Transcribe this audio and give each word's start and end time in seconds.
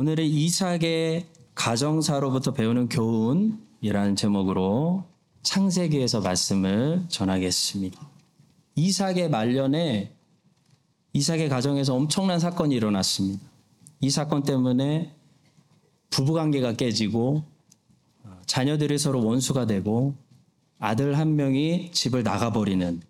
오늘은 0.00 0.24
이삭의 0.26 1.26
가정사로부터 1.56 2.52
배우는 2.52 2.88
교훈이라는 2.88 4.14
제목으로 4.14 5.02
창세기에서 5.42 6.20
말씀을 6.20 7.04
전하겠습니다. 7.08 8.08
이삭의 8.76 9.28
말년에 9.28 10.14
이삭의 11.14 11.48
가정에서 11.48 11.96
엄청난 11.96 12.38
사건이 12.38 12.76
일어났습니다. 12.76 13.42
이 14.00 14.08
사건 14.08 14.44
때문에 14.44 15.16
부부관계가 16.10 16.74
깨지고 16.74 17.42
자녀들이 18.46 18.98
서로 18.98 19.26
원수가 19.26 19.66
되고 19.66 20.14
아들 20.78 21.18
한 21.18 21.34
명이 21.34 21.90
집을 21.90 22.22
나가버리는 22.22 23.02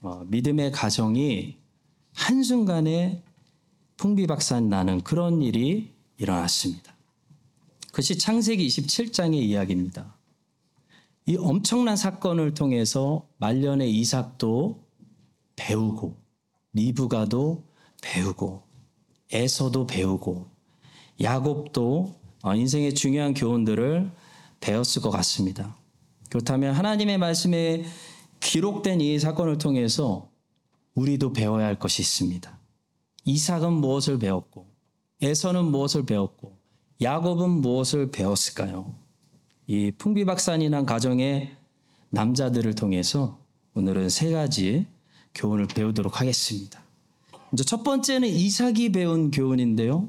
어, 0.00 0.24
믿음의 0.26 0.72
가정이 0.72 1.58
한순간에 2.14 3.22
풍비박산 3.96 4.68
나는 4.68 5.02
그런 5.02 5.40
일이 5.40 6.01
일어났습니다. 6.22 6.94
그것이 7.88 8.16
창세기 8.16 8.66
27장의 8.66 9.34
이야기입니다. 9.34 10.16
이 11.26 11.36
엄청난 11.36 11.96
사건을 11.96 12.54
통해서 12.54 13.28
말년의 13.38 13.94
이삭도 13.98 14.82
배우고 15.56 16.16
리브가도 16.72 17.64
배우고 18.00 18.62
에서도 19.32 19.86
배우고 19.86 20.46
야곱도 21.20 22.14
어, 22.42 22.54
인생의 22.54 22.94
중요한 22.94 23.34
교훈들을 23.34 24.10
배웠을 24.60 25.02
것 25.02 25.10
같습니다. 25.10 25.76
그렇다면 26.28 26.74
하나님의 26.74 27.18
말씀에 27.18 27.84
기록된 28.40 29.00
이 29.00 29.18
사건을 29.18 29.58
통해서 29.58 30.30
우리도 30.94 31.32
배워야 31.32 31.66
할 31.66 31.78
것이 31.78 32.02
있습니다. 32.02 32.58
이삭은 33.24 33.72
무엇을 33.74 34.18
배웠고 34.18 34.71
에서는 35.22 35.64
무엇을 35.66 36.04
배웠고 36.04 36.56
야곱은 37.00 37.48
무엇을 37.50 38.10
배웠을까요? 38.10 38.94
이 39.66 39.92
풍비박산이란 39.92 40.84
가정의 40.86 41.56
남자들을 42.10 42.74
통해서 42.74 43.38
오늘은 43.74 44.08
세 44.08 44.30
가지 44.30 44.86
교훈을 45.34 45.66
배우도록 45.68 46.20
하겠습니다. 46.20 46.82
먼저 47.50 47.64
첫 47.64 47.82
번째는 47.82 48.28
이삭이 48.28 48.92
배운 48.92 49.30
교훈인데요. 49.30 50.08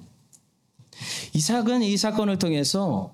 이삭은 1.33 1.81
이 1.83 1.95
사건을 1.97 2.39
통해서 2.39 3.13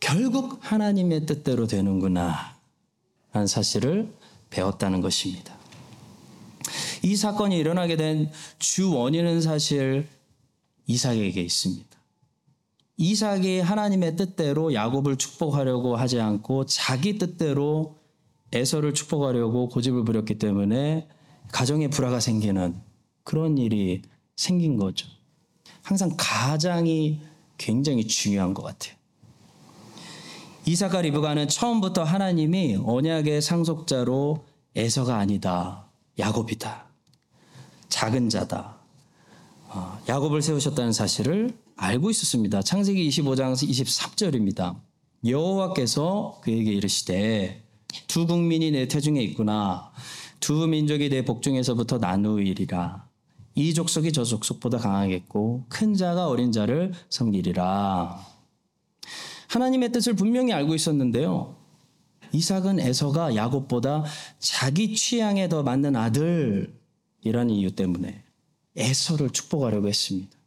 결국 0.00 0.58
하나님의 0.60 1.26
뜻대로 1.26 1.66
되는구나 1.66 2.56
라는 3.32 3.46
사실을 3.46 4.12
배웠다는 4.50 5.00
것입니다. 5.00 5.56
이 7.02 7.16
사건이 7.16 7.56
일어나게 7.58 7.96
된 7.96 8.30
주 8.58 8.92
원인은 8.92 9.40
사실 9.40 10.06
이삭에게 10.88 11.40
있습니다. 11.40 11.86
이삭이 12.96 13.60
하나님의 13.60 14.16
뜻대로 14.16 14.74
야곱을 14.74 15.16
축복하려고 15.16 15.94
하지 15.94 16.20
않고 16.20 16.66
자기 16.66 17.18
뜻대로 17.18 17.96
에서를 18.52 18.94
축복하려고 18.94 19.68
고집을 19.68 20.04
부렸기 20.04 20.38
때문에 20.38 21.06
가정에 21.52 21.88
불화가 21.88 22.18
생기는 22.18 22.80
그런 23.22 23.58
일이 23.58 24.02
생긴 24.34 24.76
거죠. 24.76 25.06
항상 25.82 26.10
가장이 26.16 27.20
굉장히 27.58 28.06
중요한 28.06 28.54
것 28.54 28.62
같아요. 28.62 28.94
이삭과 30.64 31.02
리브가는 31.02 31.48
처음부터 31.48 32.02
하나님이 32.02 32.78
언약의 32.84 33.42
상속자로 33.42 34.44
에서가 34.74 35.16
아니다. 35.16 35.86
야곱이다. 36.18 36.86
작은 37.88 38.28
자다. 38.28 38.77
어, 39.70 39.98
야곱을 40.08 40.40
세우셨다는 40.42 40.92
사실을 40.92 41.56
알고 41.76 42.10
있었습니다. 42.10 42.62
창세기 42.62 43.08
25장 43.08 43.52
23절입니다. 43.52 44.80
여호와께서 45.26 46.40
그에게 46.42 46.72
이르시되 46.72 47.64
두 48.06 48.26
국민이 48.26 48.70
내 48.70 48.88
태중에 48.88 49.20
있구나. 49.22 49.90
두 50.40 50.66
민족이 50.66 51.10
내 51.10 51.24
복중에서부터 51.24 51.98
나누이리라. 51.98 53.06
이 53.54 53.74
족속이 53.74 54.12
저 54.12 54.24
족속보다 54.24 54.78
강하겠고 54.78 55.66
큰 55.68 55.94
자가 55.94 56.28
어린 56.28 56.52
자를 56.52 56.92
섬기리라. 57.10 58.24
하나님의 59.48 59.92
뜻을 59.92 60.14
분명히 60.14 60.52
알고 60.52 60.74
있었는데요. 60.74 61.56
이삭은 62.32 62.78
에서가 62.80 63.34
야곱보다 63.34 64.04
자기 64.38 64.94
취향에 64.94 65.48
더 65.48 65.62
맞는 65.62 65.96
아들이라는 65.96 67.50
이유 67.50 67.72
때문에 67.72 68.27
에서를 68.78 69.30
축복하려고 69.30 69.88
했습니다. 69.88 70.38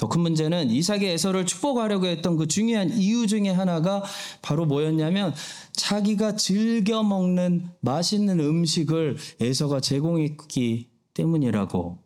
더 0.00 0.08
큰 0.08 0.22
문제는 0.22 0.70
이삭이 0.70 1.04
에서를 1.04 1.44
축복하려고 1.44 2.06
했던 2.06 2.36
그 2.38 2.48
중요한 2.48 2.90
이유 2.90 3.26
중에 3.26 3.50
하나가 3.50 4.02
바로 4.40 4.64
뭐였냐면 4.64 5.34
자기가 5.72 6.36
즐겨 6.36 7.02
먹는 7.02 7.68
맛있는 7.80 8.40
음식을 8.40 9.18
에서가 9.40 9.80
제공했기 9.80 10.88
때문이라고 11.12 11.98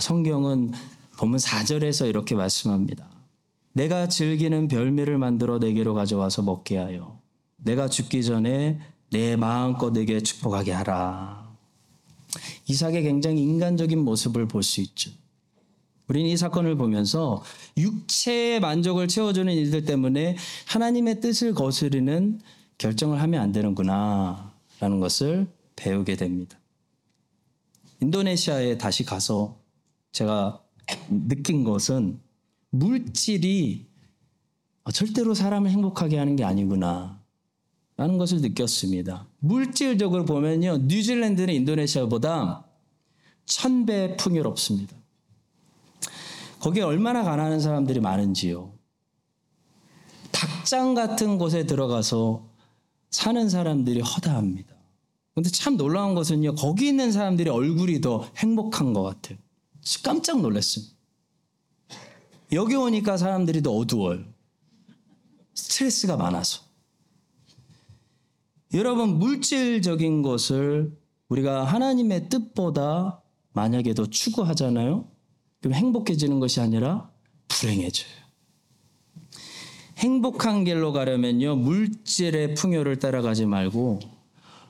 성경은 0.00 0.72
본문 1.18 1.38
4절에서 1.38 2.08
이렇게 2.08 2.34
말씀합니다. 2.34 3.10
내가 3.74 4.08
즐기는 4.08 4.66
별미를 4.68 5.18
만들어 5.18 5.58
내게로 5.58 5.92
가져와서 5.92 6.42
먹게 6.42 6.78
하여 6.78 7.20
내가 7.56 7.88
죽기 7.88 8.24
전에 8.24 8.80
내 9.10 9.36
마음껏 9.36 9.90
내게 9.90 10.20
축복하게 10.20 10.72
하라. 10.72 11.43
이삭의 12.66 13.02
굉장히 13.02 13.42
인간적인 13.42 13.98
모습을 13.98 14.48
볼 14.48 14.62
수 14.62 14.80
있죠. 14.80 15.10
우리는 16.08 16.28
이 16.28 16.36
사건을 16.36 16.76
보면서 16.76 17.42
육체의 17.78 18.60
만족을 18.60 19.08
채워주는 19.08 19.52
일들 19.52 19.84
때문에 19.84 20.36
하나님의 20.66 21.20
뜻을 21.20 21.54
거스르는 21.54 22.40
결정을 22.76 23.20
하면 23.22 23.40
안 23.40 23.52
되는구나 23.52 24.52
라는 24.80 25.00
것을 25.00 25.46
배우게 25.76 26.16
됩니다. 26.16 26.58
인도네시아에 28.02 28.76
다시 28.76 29.04
가서 29.04 29.58
제가 30.12 30.62
느낀 31.08 31.64
것은 31.64 32.20
물질이 32.70 33.86
절대로 34.92 35.32
사람을 35.32 35.70
행복하게 35.70 36.18
하는 36.18 36.36
게 36.36 36.44
아니구나. 36.44 37.23
라는 37.96 38.18
것을 38.18 38.40
느꼈습니다. 38.40 39.28
물질적으로 39.38 40.24
보면요. 40.24 40.78
뉴질랜드는 40.78 41.54
인도네시아보다 41.54 42.66
천 43.46 43.86
배 43.86 44.16
풍요롭습니다. 44.16 44.96
거기에 46.60 46.82
얼마나 46.82 47.22
가난한 47.22 47.60
사람들이 47.60 48.00
많은지요. 48.00 48.72
닭장 50.32 50.94
같은 50.94 51.38
곳에 51.38 51.66
들어가서 51.66 52.48
사는 53.10 53.48
사람들이 53.48 54.00
허다합니다. 54.00 54.74
근데 55.34 55.50
참 55.50 55.76
놀라운 55.76 56.14
것은요. 56.14 56.54
거기 56.54 56.88
있는 56.88 57.12
사람들이 57.12 57.50
얼굴이 57.50 58.00
더 58.00 58.28
행복한 58.38 58.92
것 58.92 59.02
같아요. 59.02 59.38
깜짝 60.02 60.40
놀랐습니다. 60.40 60.94
여기 62.52 62.74
오니까 62.74 63.16
사람들이 63.16 63.62
더 63.62 63.72
어두워요. 63.72 64.24
스트레스가 65.54 66.16
많아서. 66.16 66.63
여러분, 68.74 69.18
물질적인 69.20 70.22
것을 70.22 70.98
우리가 71.28 71.64
하나님의 71.64 72.28
뜻보다 72.28 73.22
만약에 73.52 73.94
더 73.94 74.06
추구하잖아요? 74.06 75.08
그럼 75.60 75.74
행복해지는 75.74 76.40
것이 76.40 76.60
아니라 76.60 77.10
불행해져요. 77.46 78.10
행복한 79.98 80.64
길로 80.64 80.92
가려면요, 80.92 81.54
물질의 81.56 82.54
풍요를 82.54 82.98
따라가지 82.98 83.46
말고, 83.46 84.00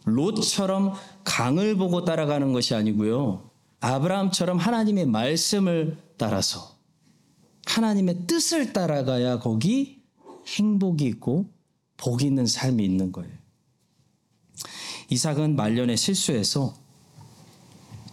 롯처럼 0.04 0.92
강을 1.24 1.76
보고 1.76 2.04
따라가는 2.04 2.52
것이 2.52 2.74
아니고요, 2.74 3.50
아브라함처럼 3.80 4.58
하나님의 4.58 5.06
말씀을 5.06 5.96
따라서, 6.18 6.76
하나님의 7.64 8.26
뜻을 8.26 8.74
따라가야 8.74 9.38
거기 9.38 10.02
행복이 10.58 11.06
있고 11.06 11.50
복이 11.96 12.26
있는 12.26 12.44
삶이 12.44 12.84
있는 12.84 13.10
거예요. 13.10 13.43
이삭은 15.10 15.56
말년에 15.56 15.96
실수해서 15.96 16.74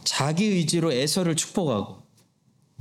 자기 0.03 0.45
의지로 0.45 0.91
에서를 0.91 1.35
축복하고 1.35 2.01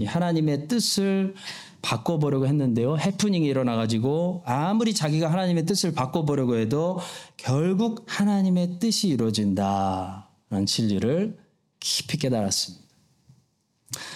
하나님의 0.04 0.68
뜻을 0.68 1.34
바꿔보려고 1.82 2.46
했는데요. 2.46 2.98
해프닝이 2.98 3.46
일어나가지고 3.46 4.42
아무리 4.44 4.94
자기가 4.94 5.30
하나님의 5.30 5.66
뜻을 5.66 5.92
바꿔보려고 5.92 6.56
해도 6.56 6.98
결국 7.36 8.04
하나님의 8.06 8.78
뜻이 8.78 9.08
이루어진다라는 9.08 10.66
진리를 10.66 11.38
깊이 11.78 12.18
깨달았습니다. 12.18 12.84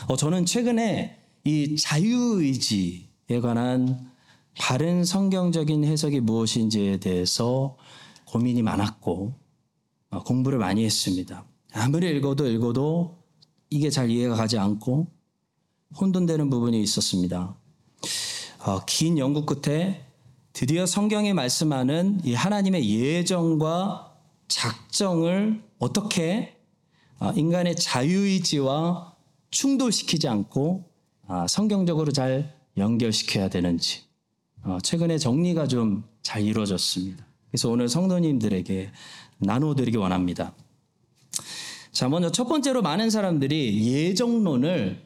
어, 0.08 0.16
저는 0.16 0.44
최근에 0.44 1.18
이 1.44 1.76
자유의지에 1.76 3.40
관한 3.42 4.10
바른 4.58 5.04
성경적인 5.04 5.84
해석이 5.84 6.20
무엇인지에 6.20 6.98
대해서 6.98 7.76
고민이 8.26 8.62
많았고 8.62 9.34
어, 9.34 9.43
공부를 10.20 10.58
많이 10.58 10.84
했습니다. 10.84 11.44
아무리 11.72 12.10
읽어도 12.16 12.46
읽어도 12.46 13.22
이게 13.70 13.90
잘 13.90 14.10
이해가 14.10 14.36
가지 14.36 14.58
않고 14.58 15.08
혼돈되는 16.00 16.50
부분이 16.50 16.80
있었습니다. 16.82 17.56
어, 18.64 18.84
긴 18.86 19.18
연구 19.18 19.44
끝에 19.44 20.06
드디어 20.52 20.86
성경이 20.86 21.32
말씀하는 21.32 22.20
이 22.24 22.34
하나님의 22.34 22.88
예정과 22.88 24.14
작정을 24.48 25.62
어떻게 25.78 26.56
어, 27.18 27.32
인간의 27.34 27.76
자유의지와 27.76 29.14
충돌시키지 29.50 30.28
않고 30.28 30.90
아, 31.26 31.46
성경적으로 31.48 32.12
잘 32.12 32.56
연결시켜야 32.76 33.48
되는지 33.48 34.02
어, 34.62 34.78
최근에 34.82 35.18
정리가 35.18 35.66
좀 35.66 36.14
잘 36.24 36.42
이루어졌습니다. 36.42 37.24
그래서 37.50 37.70
오늘 37.70 37.88
성도님들에게 37.88 38.90
나눠드리기 39.44 39.96
원합니다. 39.96 40.54
자, 41.92 42.08
먼저 42.08 42.30
첫 42.30 42.44
번째로 42.44 42.82
많은 42.82 43.10
사람들이 43.10 43.86
예정론을 43.86 45.00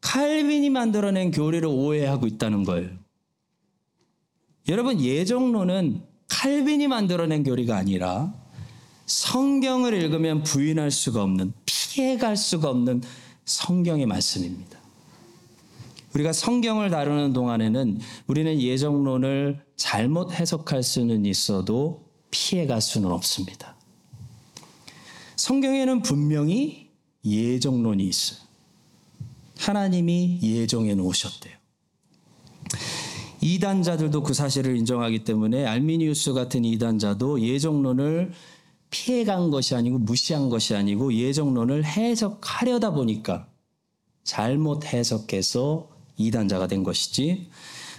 칼빈이 0.00 0.70
만들어낸 0.70 1.30
교리를 1.30 1.66
오해하고 1.66 2.26
있다는 2.26 2.64
거예요. 2.64 2.90
여러분, 4.68 5.00
예정론은 5.00 6.02
칼빈이 6.28 6.88
만들어낸 6.88 7.42
교리가 7.42 7.76
아니라 7.76 8.32
성경을 9.06 9.94
읽으면 9.94 10.42
부인할 10.42 10.90
수가 10.90 11.22
없는, 11.22 11.52
피해갈 11.66 12.36
수가 12.36 12.70
없는 12.70 13.02
성경의 13.44 14.06
말씀입니다. 14.06 14.78
우리가 16.14 16.32
성경을 16.32 16.90
다루는 16.90 17.32
동안에는 17.32 18.00
우리는 18.26 18.60
예정론을 18.60 19.64
잘못 19.76 20.32
해석할 20.32 20.82
수는 20.82 21.24
있어도 21.26 22.04
피해갈 22.30 22.80
수는 22.80 23.10
없습니다. 23.10 23.71
성경에는 25.36 26.02
분명히 26.02 26.90
예정론이 27.24 28.04
있어요. 28.04 28.38
하나님이 29.58 30.40
예정해 30.42 30.94
놓으셨대요. 30.94 31.54
이단자들도 33.40 34.22
그 34.22 34.34
사실을 34.34 34.76
인정하기 34.76 35.24
때문에 35.24 35.66
알미니우스 35.66 36.32
같은 36.32 36.64
이단자도 36.64 37.40
예정론을 37.40 38.32
피해간 38.90 39.50
것이 39.50 39.74
아니고 39.74 39.98
무시한 39.98 40.48
것이 40.48 40.74
아니고 40.74 41.14
예정론을 41.14 41.84
해석하려다 41.84 42.92
보니까 42.92 43.48
잘못 44.22 44.84
해석해서 44.84 45.88
이단자가 46.16 46.68
된 46.68 46.84
것이지 46.84 47.48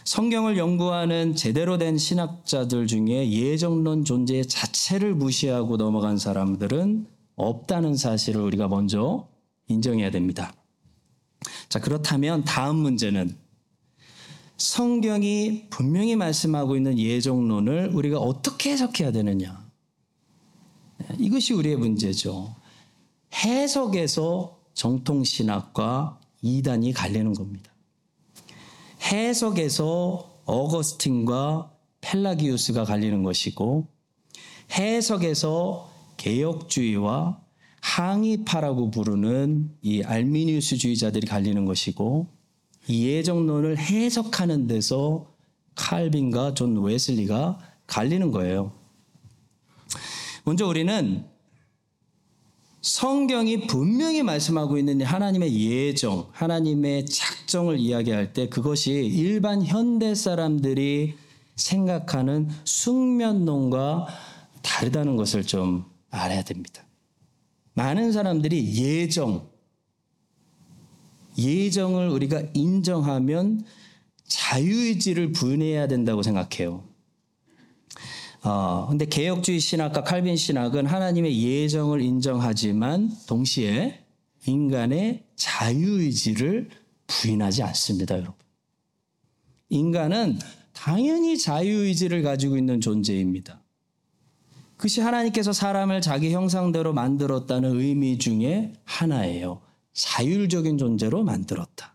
성경을 0.06 0.57
연구하는 0.57 1.35
제대로 1.35 1.77
된 1.77 1.97
신학자들 1.97 2.88
중에 2.88 3.31
예정론 3.31 4.06
존재 4.06 4.44
자체를 4.44 5.15
무시하고 5.15 5.77
넘어간 5.77 6.18
사람들은 6.18 7.07
없다는 7.35 7.95
사실을 7.95 8.41
우리가 8.41 8.68
먼저 8.68 9.27
인정해야 9.68 10.12
됩니다. 10.12 10.53
자, 11.69 11.80
그렇다면 11.80 12.44
다음 12.44 12.77
문제는 12.77 13.38
성경이 14.57 15.68
분명히 15.69 16.15
말씀하고 16.15 16.75
있는 16.75 16.97
예정론을 16.97 17.91
우리가 17.94 18.19
어떻게 18.19 18.71
해석해야 18.71 19.12
되느냐. 19.12 19.63
이것이 21.18 21.53
우리의 21.53 21.75
문제죠. 21.75 22.56
해석에서 23.33 24.59
정통신학과 24.74 26.19
이단이 26.41 26.94
갈리는 26.94 27.33
겁니다. 27.33 27.71
해석에서 29.12 30.41
어거스틴과 30.45 31.71
펠라기우스가 32.01 32.83
갈리는 32.83 33.24
것이고 33.24 33.88
해석에서 34.71 35.93
개혁주의와 36.23 37.37
항의파라고 37.81 38.91
부르는 38.91 39.71
이 39.81 40.03
알미니우스주의자들이 40.03 41.27
갈리는 41.27 41.65
것이고 41.65 42.27
이 42.87 43.07
예정론을 43.07 43.77
해석하는 43.77 44.67
데서 44.67 45.27
칼빈과 45.75 46.53
존 46.53 46.81
웨슬리가 46.81 47.59
갈리는 47.87 48.31
거예요. 48.31 48.71
먼저 50.45 50.65
우리는 50.65 51.25
성경이 52.81 53.67
분명히 53.67 54.23
말씀하고 54.23 54.77
있는 54.77 55.01
하나님의 55.01 55.53
예정, 55.55 56.29
하나님의 56.31 57.05
작정을 57.05 57.79
이야기할 57.79 58.33
때 58.33 58.47
그것이 58.47 58.91
일반 58.91 59.61
현대 59.61 60.15
사람들이 60.15 61.15
생각하는 61.55 62.49
숙면론과 62.63 64.07
다르다는 64.61 65.17
것을 65.17 65.43
좀 65.43 65.93
알아야 66.18 66.44
됩니다. 66.44 66.86
많은 67.74 68.12
사람들이 68.12 68.75
예정, 68.75 69.50
예정을 71.38 72.10
우리가 72.10 72.44
인정하면 72.54 73.65
자유의지를 74.27 75.31
부인해야 75.31 75.88
된다고 75.88 76.21
생각해요. 76.21 76.83
어, 78.44 78.88
근데 78.89 79.06
개혁주의 79.06 79.60
신학과 79.60 80.04
칼빈 80.04 80.36
신학은 80.36 80.86
하나님의 80.86 81.42
예정을 81.42 82.01
인정하지만 82.01 83.12
동시에 83.25 84.04
인간의 84.45 85.24
자유의지를 85.36 86.69
부인하지 87.07 87.63
않습니다, 87.63 88.16
여러분. 88.16 88.36
인간은 89.69 90.38
당연히 90.74 91.38
자유의지를 91.38 92.21
가지고 92.21 92.57
있는 92.57 92.81
존재입니다. 92.81 93.62
그것이 94.77 95.01
하나님께서 95.01 95.53
사람을 95.53 96.01
자기 96.01 96.33
형상대로 96.33 96.93
만들었다는 96.93 97.79
의미 97.79 98.17
중에 98.17 98.73
하나예요. 98.83 99.61
자율적인 99.93 100.77
존재로 100.77 101.23
만들었다. 101.23 101.93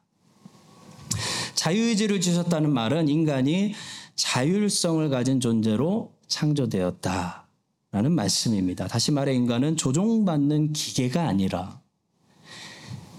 자유의지를 1.55 2.21
주셨다는 2.21 2.73
말은 2.73 3.09
인간이 3.09 3.75
자율성을 4.15 5.09
가진 5.11 5.41
존재로 5.41 6.13
창조되었다 6.29 7.49
라는 7.91 8.13
말씀입니다. 8.13 8.87
다시 8.87 9.13
말해 9.13 9.35
인간은 9.35 9.77
조종받는 9.77 10.73
기계가 10.73 11.27
아니라 11.27 11.81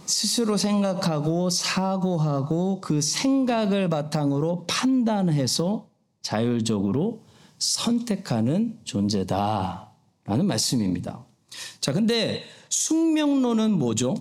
스스로 0.06 0.57
생각하고 0.57 1.50
사고하고 1.50 2.81
그 2.81 3.01
생각을 3.01 3.89
바탕으로 3.89 4.65
판단해서 4.67 5.88
자율적으로 6.21 7.21
선택하는 7.59 8.79
존재다라는 8.83 10.45
말씀입니다. 10.45 11.25
자, 11.81 11.94
근데 11.94 12.44
숙명론은 12.69 13.71
뭐죠? 13.71 14.15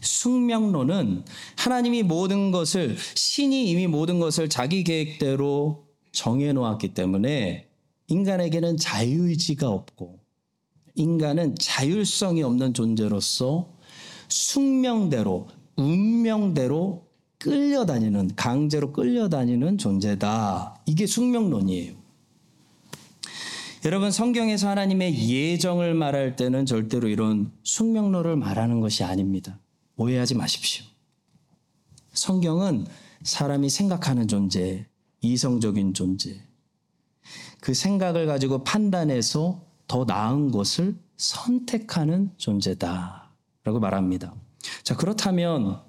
숙명론은 0.00 1.24
하나님이 1.56 2.02
모든 2.02 2.50
것을 2.50 2.96
신이 3.14 3.70
이미 3.70 3.86
모든 3.86 4.20
것을 4.20 4.48
자기 4.48 4.84
계획대로 4.84 5.86
정해 6.12 6.52
놓았기 6.52 6.94
때문에 6.94 7.68
인간에게는 8.08 8.76
자유의지가 8.76 9.68
없고 9.68 10.20
인간은 10.94 11.54
자율성이 11.58 12.42
없는 12.42 12.74
존재로서 12.74 13.72
숙명대로 14.28 15.48
운명대로 15.76 17.06
끌려다니는 17.38 18.34
강제로 18.34 18.92
끌려다니는 18.92 19.78
존재다. 19.78 20.82
이게 20.86 21.06
숙명론이에요. 21.06 21.97
여러분 23.84 24.10
성경에서 24.10 24.68
하나님의 24.70 25.28
예정을 25.28 25.94
말할 25.94 26.34
때는 26.34 26.66
절대로 26.66 27.08
이런 27.08 27.52
숙명론을 27.62 28.36
말하는 28.36 28.80
것이 28.80 29.04
아닙니다. 29.04 29.60
오해하지 29.96 30.34
마십시오. 30.34 30.84
성경은 32.12 32.86
사람이 33.22 33.70
생각하는 33.70 34.26
존재, 34.26 34.86
이성적인 35.20 35.94
존재, 35.94 36.40
그 37.60 37.72
생각을 37.72 38.26
가지고 38.26 38.64
판단해서 38.64 39.64
더 39.86 40.04
나은 40.04 40.50
것을 40.50 40.96
선택하는 41.16 42.32
존재다. 42.36 43.30
라고 43.62 43.78
말합니다. 43.78 44.34
자, 44.82 44.96
그렇다면 44.96 45.80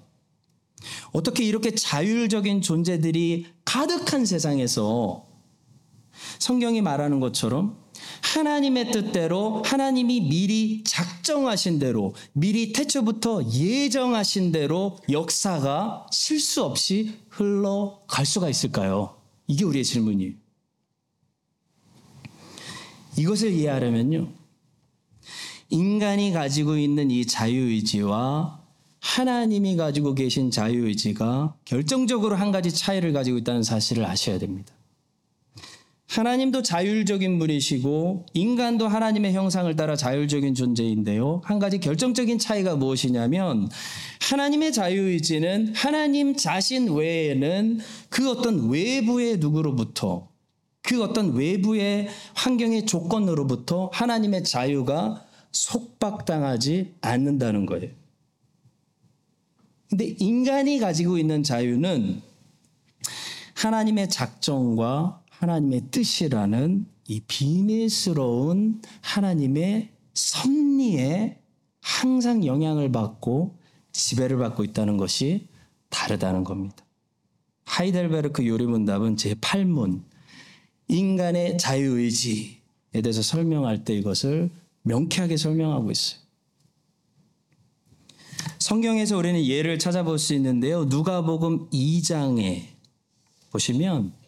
어떻게 1.12 1.44
이렇게 1.44 1.72
자율적인 1.72 2.62
존재들이 2.62 3.46
가득한 3.64 4.26
세상에서 4.26 5.26
성경이 6.38 6.82
말하는 6.82 7.20
것처럼 7.20 7.79
하나님의 8.30 8.92
뜻대로 8.92 9.62
하나님이 9.64 10.20
미리 10.20 10.84
작정하신 10.84 11.80
대로 11.80 12.14
미리 12.32 12.72
태초부터 12.72 13.42
예정하신 13.52 14.52
대로 14.52 14.98
역사가 15.10 16.06
실수 16.12 16.62
없이 16.62 17.18
흘러갈 17.28 18.24
수가 18.24 18.48
있을까요? 18.48 19.16
이게 19.48 19.64
우리의 19.64 19.84
질문이에요. 19.84 20.34
이것을 23.18 23.52
이해하려면요. 23.52 24.28
인간이 25.70 26.32
가지고 26.32 26.76
있는 26.76 27.10
이 27.10 27.26
자유의지와 27.26 28.60
하나님이 29.00 29.74
가지고 29.74 30.14
계신 30.14 30.52
자유의지가 30.52 31.56
결정적으로 31.64 32.36
한 32.36 32.52
가지 32.52 32.72
차이를 32.72 33.12
가지고 33.12 33.38
있다는 33.38 33.64
사실을 33.64 34.04
아셔야 34.04 34.38
됩니다. 34.38 34.72
하나님도 36.10 36.62
자율적인 36.62 37.38
분이시고 37.38 38.26
인간도 38.34 38.88
하나님의 38.88 39.32
형상을 39.32 39.74
따라 39.76 39.94
자율적인 39.94 40.56
존재인데요. 40.56 41.40
한 41.44 41.60
가지 41.60 41.78
결정적인 41.78 42.40
차이가 42.40 42.74
무엇이냐면 42.74 43.68
하나님의 44.20 44.72
자유의지는 44.72 45.72
하나님 45.76 46.34
자신 46.34 46.90
외에는 46.90 47.78
그 48.08 48.28
어떤 48.28 48.70
외부의 48.70 49.38
누구로부터 49.38 50.28
그 50.82 51.00
어떤 51.00 51.34
외부의 51.34 52.08
환경의 52.34 52.86
조건으로부터 52.86 53.90
하나님의 53.92 54.42
자유가 54.42 55.24
속박당하지 55.52 56.94
않는다는 57.02 57.66
거예요. 57.66 57.88
근데 59.88 60.16
인간이 60.18 60.80
가지고 60.80 61.18
있는 61.18 61.44
자유는 61.44 62.20
하나님의 63.54 64.08
작정과 64.08 65.19
하나님의 65.40 65.84
뜻이라는 65.90 66.86
이 67.08 67.20
비밀스러운 67.20 68.82
하나님의 69.00 69.88
섭리에 70.12 71.38
항상 71.80 72.44
영향을 72.44 72.92
받고 72.92 73.56
지배를 73.90 74.36
받고 74.36 74.64
있다는 74.64 74.98
것이 74.98 75.48
다르다는 75.88 76.44
겁니다. 76.44 76.84
하이델베르크 77.64 78.46
요리문답은 78.46 79.16
제8문 79.16 80.02
인간의 80.88 81.56
자유의지에 81.56 83.00
대해서 83.02 83.22
설명할 83.22 83.84
때 83.84 83.94
이것을 83.94 84.50
명쾌하게 84.82 85.38
설명하고 85.38 85.90
있어요. 85.90 86.20
성경에서 88.58 89.16
우리는 89.16 89.42
예를 89.42 89.78
찾아볼 89.78 90.18
수 90.18 90.34
있는데요. 90.34 90.84
누가복음 90.84 91.70
2장에 91.70 92.64
보시면 93.50 94.19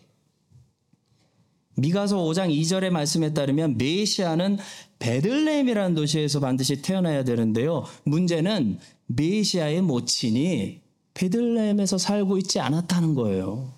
미가서 1.75 2.19
5장 2.19 2.51
2절의 2.51 2.91
말씀에 2.91 3.33
따르면 3.33 3.79
메시아는 3.79 4.59
베들레헴이라는 4.99 5.95
도시에서 5.95 6.41
반드시 6.41 6.83
태어나야 6.83 7.25
되는데요. 7.25 7.85
문제는 8.05 8.79
메시아의 9.07 9.83
모친이 9.83 10.81
베들레헴에서 11.15 11.99
살고 11.99 12.39
있지 12.39 12.61
않았다는 12.61 13.15
거예요. 13.15 13.73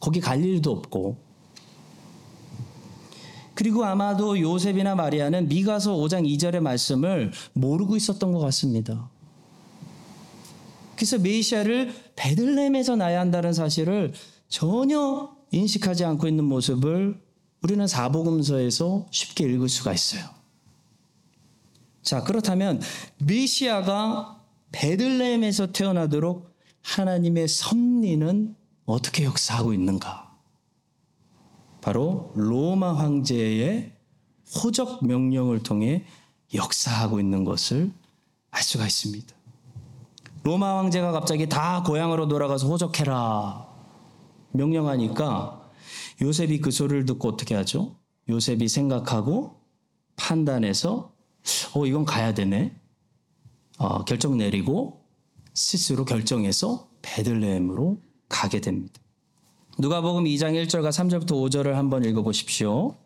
거기 0.00 0.20
갈 0.20 0.44
일도 0.44 0.70
없고. 0.70 1.24
그리고 3.54 3.84
아마도 3.84 4.38
요셉이나 4.38 4.94
마리아는 4.94 5.48
미가서 5.48 5.96
5장 5.96 6.28
2절의 6.28 6.60
말씀을 6.60 7.32
모르고 7.54 7.96
있었던 7.96 8.32
것 8.32 8.38
같습니다. 8.40 9.08
그래서 10.94 11.18
메시아를 11.18 11.92
베들레헴에서 12.16 12.96
나야 12.96 13.20
한다는 13.20 13.52
사실을 13.52 14.12
전혀 14.48 15.34
인식하지 15.52 16.04
않고 16.04 16.28
있는 16.28 16.44
모습을 16.44 17.25
우리는 17.66 17.84
사복음서에서 17.84 19.06
쉽게 19.10 19.44
읽을 19.44 19.68
수가 19.68 19.92
있어요. 19.92 20.22
자, 22.00 22.22
그렇다면 22.22 22.80
메시아가 23.18 24.40
베들레헴에서 24.70 25.72
태어나도록 25.72 26.54
하나님의 26.82 27.48
섭리는 27.48 28.54
어떻게 28.84 29.24
역사하고 29.24 29.72
있는가? 29.72 30.32
바로 31.80 32.30
로마 32.36 32.94
황제의 32.94 33.92
호적 34.54 35.04
명령을 35.04 35.64
통해 35.64 36.04
역사하고 36.54 37.18
있는 37.18 37.42
것을 37.42 37.90
알 38.52 38.62
수가 38.62 38.86
있습니다. 38.86 39.34
로마 40.44 40.78
황제가 40.78 41.10
갑자기 41.10 41.48
다 41.48 41.82
고향으로 41.82 42.28
돌아가서 42.28 42.68
호적해라 42.68 43.66
명령하니까 44.52 45.65
요셉이 46.20 46.60
그 46.60 46.70
소리를 46.70 47.04
듣고 47.04 47.28
어떻게 47.28 47.54
하죠? 47.54 47.96
요셉이 48.28 48.68
생각하고 48.68 49.60
판단해서 50.16 51.12
어 51.74 51.86
이건 51.86 52.04
가야 52.04 52.34
되네. 52.34 52.74
어, 53.78 54.04
결정 54.04 54.38
내리고 54.38 55.04
스스로 55.54 56.04
결정해서 56.04 56.88
베들레헴으로 57.02 58.00
가게 58.28 58.60
됩니다. 58.60 59.00
누가복음 59.78 60.24
2장 60.24 60.54
1절과 60.66 60.88
3절부터 60.88 61.32
5절을 61.32 61.72
한번 61.72 62.04
읽어 62.04 62.22
보십시오. 62.22 62.96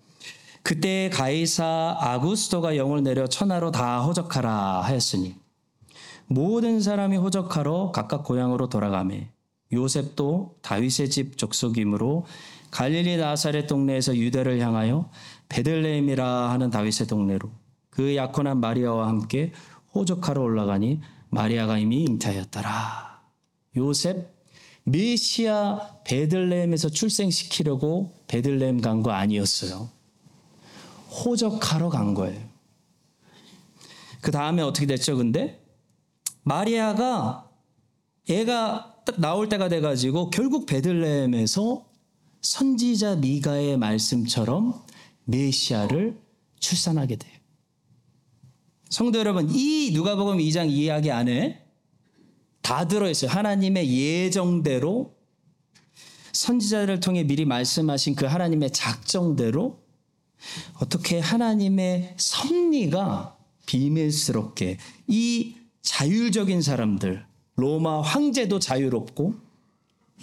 그때 0.62 1.10
가이사 1.12 1.96
아구스토가 1.98 2.76
영을 2.76 3.02
내려 3.02 3.26
천하로 3.26 3.70
다 3.70 4.02
호적하라 4.02 4.82
하였으니 4.82 5.34
모든 6.26 6.80
사람이 6.80 7.16
호적하러 7.16 7.90
각각 7.92 8.24
고향으로 8.24 8.68
돌아가매 8.68 9.30
요셉도 9.72 10.58
다윗의 10.62 11.10
집 11.10 11.38
족속이므로 11.38 12.26
갈릴리 12.70 13.16
나사렛 13.16 13.66
동네에서 13.66 14.16
유대를 14.16 14.60
향하여 14.60 15.10
베들레헴이라 15.48 16.50
하는 16.50 16.70
다윗의 16.70 17.06
동네로 17.06 17.50
그 17.90 18.14
약혼한 18.16 18.60
마리아와 18.60 19.08
함께 19.08 19.52
호적하러 19.94 20.40
올라가니 20.40 21.00
마리아가 21.30 21.78
이미 21.78 22.04
잉태하였더라. 22.04 23.20
요셉 23.76 24.32
메시아 24.84 26.00
베들레헴에서 26.04 26.88
출생시키려고 26.90 28.14
베들레헴 28.28 28.80
간 28.80 29.02
거 29.02 29.10
아니었어요. 29.10 29.90
호적하러 31.10 31.88
간 31.88 32.14
거예요. 32.14 32.40
그 34.20 34.30
다음에 34.30 34.62
어떻게 34.62 34.86
됐죠, 34.86 35.16
근데? 35.16 35.60
마리아가 36.42 37.48
애가 38.28 39.02
딱 39.04 39.20
나올 39.20 39.48
때가 39.48 39.68
돼가지고 39.68 40.30
결국 40.30 40.66
베들레헴에서 40.66 41.84
선지자 42.42 43.16
미가의 43.16 43.76
말씀처럼 43.76 44.82
메시아를 45.24 46.18
출산하게 46.58 47.16
돼요. 47.16 47.32
성도 48.88 49.18
여러분, 49.18 49.48
이 49.50 49.90
누가복음 49.92 50.38
2장 50.38 50.68
이야기 50.68 51.10
안에 51.10 51.64
다 52.62 52.88
들어있어요. 52.88 53.30
하나님의 53.30 53.90
예정대로 53.92 55.14
선지자를 56.32 57.00
통해 57.00 57.24
미리 57.24 57.44
말씀하신 57.44 58.14
그 58.14 58.26
하나님의 58.26 58.72
작정대로 58.72 59.80
어떻게 60.80 61.20
하나님의 61.20 62.14
섭리가 62.16 63.36
비밀스럽게 63.66 64.78
이 65.06 65.54
자율적인 65.82 66.62
사람들, 66.62 67.24
로마 67.56 68.00
황제도 68.00 68.58
자유롭고 68.58 69.34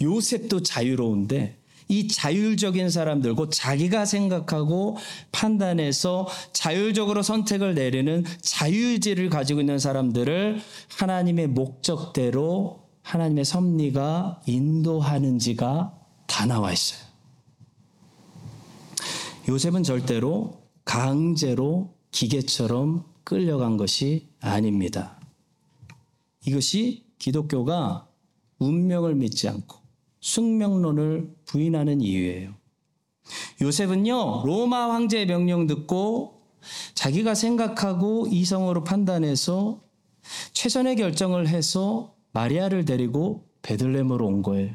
요셉도 0.00 0.62
자유로운데 0.62 1.58
이 1.88 2.06
자율적인 2.06 2.90
사람들, 2.90 3.34
곧 3.34 3.50
자기가 3.52 4.04
생각하고 4.04 4.98
판단해서 5.32 6.28
자율적으로 6.52 7.22
선택을 7.22 7.74
내리는 7.74 8.24
자유의지를 8.42 9.30
가지고 9.30 9.60
있는 9.60 9.78
사람들을 9.78 10.60
하나님의 10.98 11.48
목적대로 11.48 12.88
하나님의 13.02 13.44
섭리가 13.46 14.42
인도하는지가 14.46 15.98
다 16.26 16.46
나와 16.46 16.72
있어요. 16.72 17.00
요셉은 19.48 19.82
절대로 19.82 20.62
강제로 20.84 21.94
기계처럼 22.10 23.04
끌려간 23.24 23.78
것이 23.78 24.28
아닙니다. 24.40 25.18
이것이 26.44 27.06
기독교가 27.18 28.08
운명을 28.58 29.14
믿지 29.14 29.48
않고 29.48 29.87
숙명론을 30.20 31.34
부인하는 31.44 32.00
이유예요. 32.00 32.54
요셉은요, 33.60 34.42
로마 34.44 34.92
황제의 34.92 35.26
명령 35.26 35.66
듣고 35.66 36.42
자기가 36.94 37.34
생각하고 37.34 38.26
이성으로 38.30 38.84
판단해서 38.84 39.82
최선의 40.52 40.96
결정을 40.96 41.48
해서 41.48 42.14
마리아를 42.32 42.84
데리고 42.84 43.48
베들렘으로 43.62 44.26
온 44.26 44.42
거예요. 44.42 44.74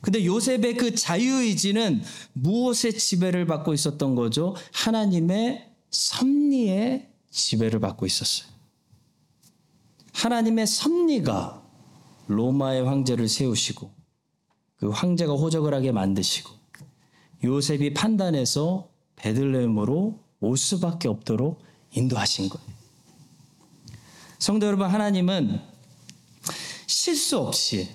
근데 0.00 0.24
요셉의 0.24 0.76
그 0.76 0.94
자유의지는 0.94 2.02
무엇의 2.32 2.98
지배를 2.98 3.46
받고 3.46 3.72
있었던 3.72 4.16
거죠? 4.16 4.56
하나님의 4.72 5.70
섭리의 5.90 7.08
지배를 7.30 7.78
받고 7.78 8.04
있었어요. 8.06 8.50
하나님의 10.12 10.66
섭리가 10.66 11.61
로마의 12.32 12.84
황제를 12.84 13.28
세우시고 13.28 13.90
그 14.76 14.88
황제가 14.90 15.32
호적을 15.34 15.72
하게 15.74 15.92
만드시고 15.92 16.50
요셉이 17.44 17.94
판단해서 17.94 18.88
베들레헴으로 19.16 20.18
올 20.40 20.56
수밖에 20.56 21.08
없도록 21.08 21.62
인도하신 21.92 22.48
거예요. 22.48 22.66
성도 24.38 24.66
여러분, 24.66 24.88
하나님은 24.88 25.60
실수 26.86 27.38
없이 27.38 27.88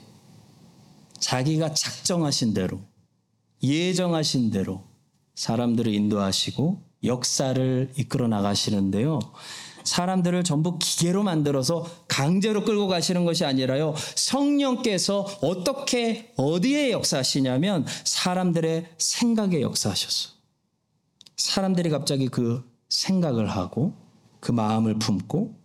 자기가 1.19 1.73
작정하신 1.73 2.53
대로 2.53 2.79
예정하신 3.61 4.51
대로 4.51 4.83
사람들을 5.35 5.93
인도하시고 5.93 6.81
역사를 7.03 7.91
이끌어 7.97 8.27
나가시는데요. 8.27 9.19
사람들을 9.87 10.43
전부 10.43 10.77
기계로 10.77 11.23
만들어서 11.23 11.89
강제로 12.09 12.65
끌고 12.65 12.87
가시는 12.87 13.23
것이 13.23 13.45
아니라요. 13.45 13.95
성령께서 14.15 15.21
어떻게 15.41 16.33
어디에 16.35 16.91
역사하시냐면 16.91 17.85
사람들의 18.03 18.85
생각에 18.97 19.61
역사하셨어. 19.61 20.31
사람들이 21.37 21.89
갑자기 21.89 22.27
그 22.27 22.69
생각을 22.89 23.49
하고 23.49 23.93
그 24.41 24.51
마음을 24.51 24.99
품고 24.99 25.55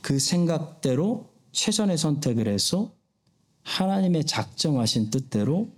그 0.00 0.18
생각대로 0.18 1.30
최선의 1.52 1.98
선택을 1.98 2.48
해서 2.48 2.90
하나님의 3.62 4.24
작정하신 4.24 5.10
뜻대로 5.10 5.68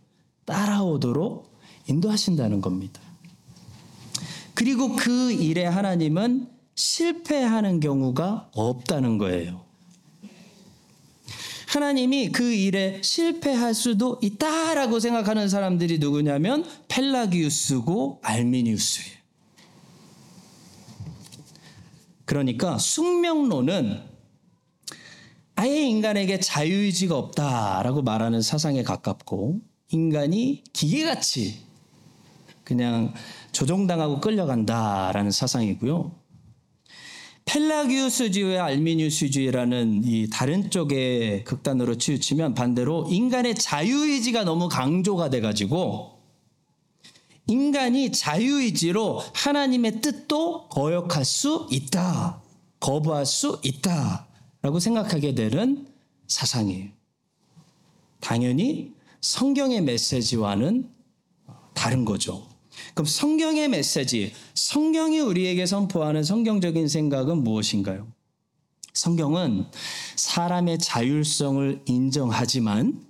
따라오도록 0.47 1.53
인도하신다는 1.87 2.63
겁니다. 2.63 3.01
그리고 4.55 4.97
그 4.97 5.33
일에 5.33 5.67
하나님은 5.67 6.58
실패하는 6.79 7.81
경우가 7.81 8.51
없다는 8.55 9.19
거예요. 9.19 9.67
하나님이 11.67 12.31
그 12.31 12.53
일에 12.55 13.03
실패할 13.03 13.75
수도 13.75 14.19
있다라고 14.23 15.01
생각하는 15.01 15.49
사람들이 15.49 15.99
누구냐면 15.99 16.65
펠라기우스고 16.87 18.21
알미니우스예요. 18.23 19.19
그러니까 22.25 22.79
숙명론은 22.79 24.01
아예 25.57 25.83
인간에게 25.83 26.39
자유의지가 26.39 27.19
없다라고 27.19 28.03
말하는 28.03 28.41
사상에 28.41 28.85
가깝고 28.85 29.61
인간이 29.91 30.63
기계같이 30.73 31.59
그냥 32.63 33.13
조종당하고 33.51 34.21
끌려간다라는 34.21 35.33
사상이고요. 35.33 36.18
펠라기우스주의와 37.49 38.67
알미니우스주의라는 38.67 40.03
이 40.05 40.29
다른 40.31 40.71
쪽의 40.71 41.45
극단으로 41.45 41.97
치우치면 41.97 42.55
반대로 42.55 43.07
인간의 43.09 43.55
자유의지가 43.55 44.45
너무 44.45 44.69
강조가 44.69 45.31
돼가지고 45.31 46.19
인간이 47.47 48.13
자유의지로 48.13 49.23
하나님의 49.35 50.03
뜻도 50.03 50.69
거역할 50.69 51.25
수 51.25 51.67
있다. 51.71 52.43
거부할 52.81 53.25
수 53.25 53.59
있다. 53.65 54.27
라고 54.61 54.79
생각하게 54.79 55.35
되는 55.35 55.89
사상이에요. 56.27 56.91
당연히 58.21 58.93
성경의 59.23 59.81
메시지와는 59.81 60.91
다른 61.73 62.05
거죠. 62.05 62.47
그럼 62.95 63.07
성경의 63.07 63.69
메시지, 63.69 64.33
성경이 64.55 65.21
우리에게 65.21 65.67
선포하는 65.67 66.25
성경적인 66.25 66.89
생각은 66.89 67.43
무엇인가요? 67.43 68.07
성경은 68.95 69.67
사람의 70.17 70.79
자율성을 70.79 71.83
인정하지만 71.87 73.01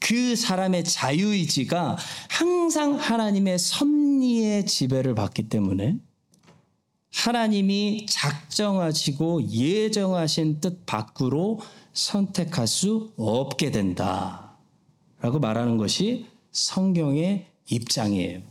그 0.00 0.34
사람의 0.34 0.84
자유의지가 0.84 1.98
항상 2.30 2.94
하나님의 2.94 3.58
섭리의 3.58 4.66
지배를 4.66 5.14
받기 5.14 5.48
때문에 5.50 5.98
하나님이 7.12 8.06
작정하시고 8.08 9.48
예정하신 9.48 10.60
뜻 10.60 10.86
밖으로 10.86 11.60
선택할 11.92 12.66
수 12.66 13.12
없게 13.16 13.70
된다. 13.70 14.56
라고 15.20 15.38
말하는 15.38 15.76
것이 15.76 16.26
성경의 16.52 17.46
입장이에요. 17.68 18.49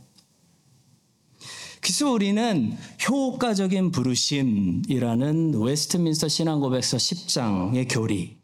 그래서 1.80 2.10
우리는 2.10 2.76
효과적인 3.08 3.90
부르심이라는 3.90 5.54
웨스트민스터 5.54 6.28
신앙고백서 6.28 6.96
10장의 6.98 7.86
교리, 7.90 8.38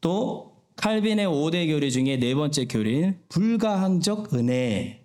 또 0.00 0.52
칼빈의 0.76 1.26
5대 1.26 1.68
교리 1.68 1.90
중에 1.90 2.18
네 2.18 2.34
번째 2.34 2.66
교리인 2.66 3.18
불가항적 3.28 4.34
은혜라는 4.34 5.00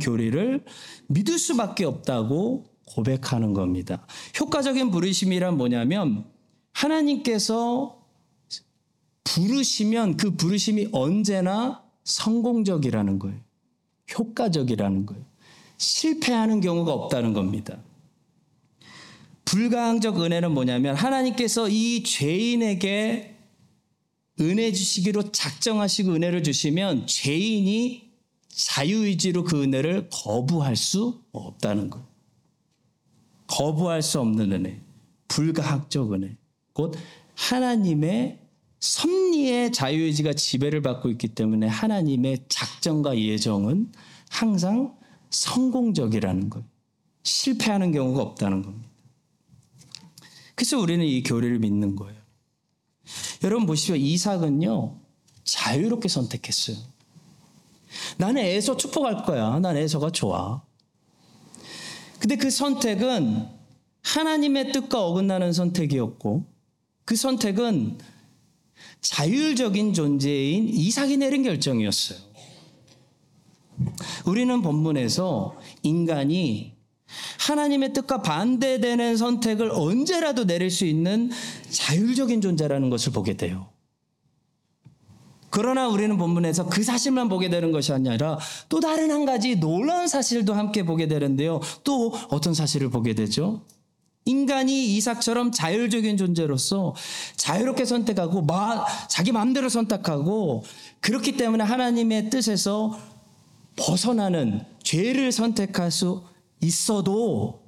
교리를 0.00 0.64
믿을 1.08 1.38
수밖에 1.38 1.84
없다고 1.84 2.66
고백하는 2.86 3.52
겁니다. 3.54 4.06
효과적인 4.38 4.90
부르심이란 4.90 5.56
뭐냐면 5.56 6.26
하나님께서 6.72 8.02
부르시면 9.24 10.16
그 10.16 10.36
부르심이 10.36 10.88
언제나 10.92 11.82
성공적이라는 12.04 13.18
거예요. 13.18 13.40
효과적이라는 14.18 15.06
거예요. 15.06 15.31
실패하는 15.82 16.60
경우가 16.60 16.92
없다는 16.92 17.32
겁니다. 17.32 17.78
불가항적 19.44 20.20
은혜는 20.20 20.52
뭐냐면 20.52 20.94
하나님께서 20.94 21.68
이 21.68 22.02
죄인에게 22.04 23.36
은혜 24.40 24.72
주시기로 24.72 25.32
작정하시고 25.32 26.12
은혜를 26.14 26.42
주시면 26.42 27.06
죄인이 27.06 28.10
자유의지로 28.48 29.44
그 29.44 29.62
은혜를 29.62 30.08
거부할 30.10 30.76
수 30.76 31.22
없다는 31.32 31.90
것. 31.90 32.02
거부할 33.46 34.02
수 34.02 34.20
없는 34.20 34.52
은혜. 34.52 34.80
불가항적 35.28 36.14
은혜. 36.14 36.36
곧 36.72 36.94
하나님의 37.34 38.38
섭리의 38.80 39.72
자유의지가 39.72 40.32
지배를 40.34 40.82
받고 40.82 41.10
있기 41.10 41.28
때문에 41.28 41.66
하나님의 41.66 42.44
작정과 42.48 43.18
예정은 43.18 43.92
항상 44.30 44.96
성공적이라는 45.32 46.50
것. 46.50 46.62
실패하는 47.24 47.92
경우가 47.92 48.22
없다는 48.22 48.62
겁니다. 48.62 48.88
그래서 50.54 50.78
우리는 50.78 51.04
이 51.04 51.22
교리를 51.22 51.58
믿는 51.58 51.96
거예요. 51.96 52.20
여러분 53.42 53.66
보시오. 53.66 53.96
이삭은요, 53.96 54.96
자유롭게 55.44 56.08
선택했어요. 56.08 56.76
나는 58.16 58.42
에서 58.42 58.76
축복할 58.76 59.24
거야. 59.24 59.58
난 59.58 59.76
에서가 59.76 60.10
좋아. 60.10 60.62
근데 62.18 62.36
그 62.36 62.50
선택은 62.50 63.48
하나님의 64.02 64.72
뜻과 64.72 65.04
어긋나는 65.04 65.52
선택이었고, 65.52 66.46
그 67.04 67.16
선택은 67.16 67.98
자율적인 69.00 69.94
존재인 69.94 70.68
이삭이 70.68 71.16
내린 71.16 71.42
결정이었어요. 71.42 72.31
우리는 74.26 74.62
본문에서 74.62 75.56
인간이 75.82 76.74
하나님의 77.40 77.92
뜻과 77.92 78.22
반대되는 78.22 79.16
선택을 79.16 79.70
언제라도 79.72 80.46
내릴 80.46 80.70
수 80.70 80.84
있는 80.84 81.30
자율적인 81.70 82.40
존재라는 82.40 82.90
것을 82.90 83.12
보게 83.12 83.36
돼요. 83.36 83.68
그러나 85.50 85.86
우리는 85.88 86.16
본문에서 86.16 86.66
그 86.66 86.82
사실만 86.82 87.28
보게 87.28 87.50
되는 87.50 87.72
것이 87.72 87.92
아니라 87.92 88.38
또 88.70 88.80
다른 88.80 89.10
한 89.10 89.26
가지 89.26 89.56
놀라운 89.56 90.08
사실도 90.08 90.54
함께 90.54 90.82
보게 90.82 91.08
되는데요. 91.08 91.60
또 91.84 92.14
어떤 92.30 92.54
사실을 92.54 92.88
보게 92.88 93.14
되죠? 93.14 93.60
인간이 94.24 94.96
이삭처럼 94.96 95.52
자율적인 95.52 96.16
존재로서 96.16 96.94
자유롭게 97.36 97.84
선택하고 97.84 98.42
마, 98.42 98.86
자기 99.08 99.32
마음대로 99.32 99.68
선택하고 99.68 100.64
그렇기 101.00 101.36
때문에 101.36 101.64
하나님의 101.64 102.30
뜻에서 102.30 102.98
벗어나는 103.76 104.64
죄를 104.82 105.32
선택할 105.32 105.90
수 105.90 106.24
있어도 106.60 107.62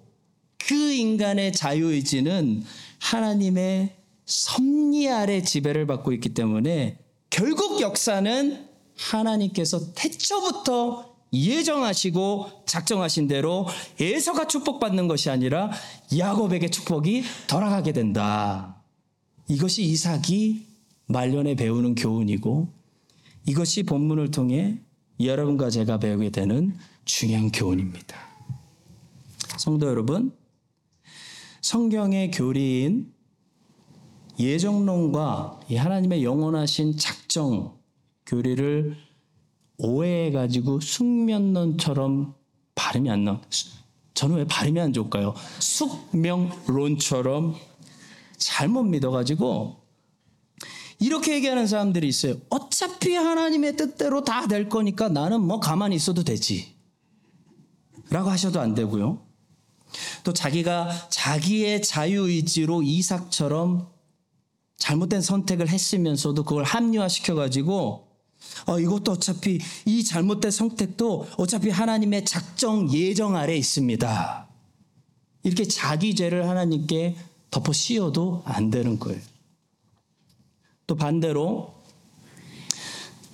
그 0.58 0.74
인간의 0.74 1.52
자유의지는 1.52 2.64
하나님의 3.00 3.96
섭리 4.24 5.08
아래 5.10 5.42
지배를 5.42 5.86
받고 5.86 6.12
있기 6.12 6.30
때문에 6.30 6.98
결국 7.30 7.80
역사는 7.80 8.66
하나님께서 8.96 9.92
태초부터 9.94 11.14
예정하시고 11.32 12.64
작정하신 12.64 13.26
대로 13.26 13.66
에서가 14.00 14.46
축복받는 14.46 15.08
것이 15.08 15.30
아니라 15.30 15.70
야곱에게 16.16 16.70
축복이 16.70 17.24
돌아가게 17.48 17.92
된다. 17.92 18.76
이것이 19.48 19.82
이삭이 19.82 20.66
말년에 21.06 21.56
배우는 21.56 21.96
교훈이고 21.96 22.68
이것이 23.46 23.82
본문을 23.82 24.30
통해 24.30 24.78
여러분과 25.20 25.70
제가 25.70 25.98
배우게 25.98 26.30
되는 26.30 26.76
중요한 27.04 27.50
교훈입니다. 27.52 28.16
성도 29.58 29.86
여러분, 29.86 30.32
성경의 31.60 32.30
교리인 32.32 33.12
예정론과 34.38 35.60
하나님의 35.74 36.24
영원하신 36.24 36.96
작정 36.98 37.78
교리를 38.26 38.96
오해해 39.78 40.30
가지고 40.30 40.80
숙면론처럼 40.80 42.34
발음이 42.74 43.10
안 43.10 43.24
나. 43.24 43.40
저는 44.14 44.36
왜 44.36 44.44
발음이 44.46 44.80
안 44.80 44.92
좋을까요? 44.92 45.34
숙명론처럼 45.60 47.54
잘못 48.38 48.82
믿어 48.84 49.10
가지고 49.10 49.83
이렇게 50.98 51.34
얘기하는 51.34 51.66
사람들이 51.66 52.08
있어요. 52.08 52.36
어차피 52.50 53.14
하나님의 53.14 53.76
뜻대로 53.76 54.24
다 54.24 54.46
될 54.46 54.68
거니까 54.68 55.08
나는 55.08 55.40
뭐 55.40 55.60
가만히 55.60 55.96
있어도 55.96 56.22
되지. 56.22 56.74
라고 58.10 58.30
하셔도 58.30 58.60
안 58.60 58.74
되고요. 58.74 59.22
또 60.24 60.32
자기가 60.32 61.08
자기의 61.08 61.82
자유의지로 61.82 62.82
이삭처럼 62.82 63.88
잘못된 64.76 65.22
선택을 65.22 65.68
했으면서도 65.68 66.42
그걸 66.44 66.64
합리화시켜가지고 66.64 68.08
어, 68.66 68.78
이것도 68.80 69.12
어차피 69.12 69.58
이 69.86 70.04
잘못된 70.04 70.50
선택도 70.50 71.26
어차피 71.38 71.70
하나님의 71.70 72.24
작정 72.24 72.92
예정 72.92 73.36
아래 73.36 73.56
있습니다. 73.56 74.48
이렇게 75.44 75.64
자기 75.64 76.14
죄를 76.14 76.48
하나님께 76.48 77.16
덮어 77.50 77.72
씌워도 77.72 78.42
안 78.44 78.70
되는 78.70 78.98
거예요. 78.98 79.20
또 80.86 80.94
반대로 80.96 81.74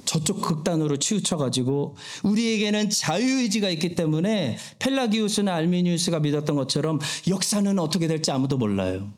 저쪽 0.05 0.43
극단으로 0.43 0.97
치우쳐가지고 0.97 1.97
우리에게는 2.25 2.91
자유의지가 2.91 3.71
있기 3.71 3.95
때문에 3.95 4.59
펠라기우스나 4.81 5.55
알미니우스가 5.55 6.19
믿었던 6.19 6.57
것처럼 6.57 6.99
역사는 7.29 7.79
어떻게 7.79 8.09
될지 8.09 8.33
아무도 8.33 8.59
몰라요. 8.59 9.13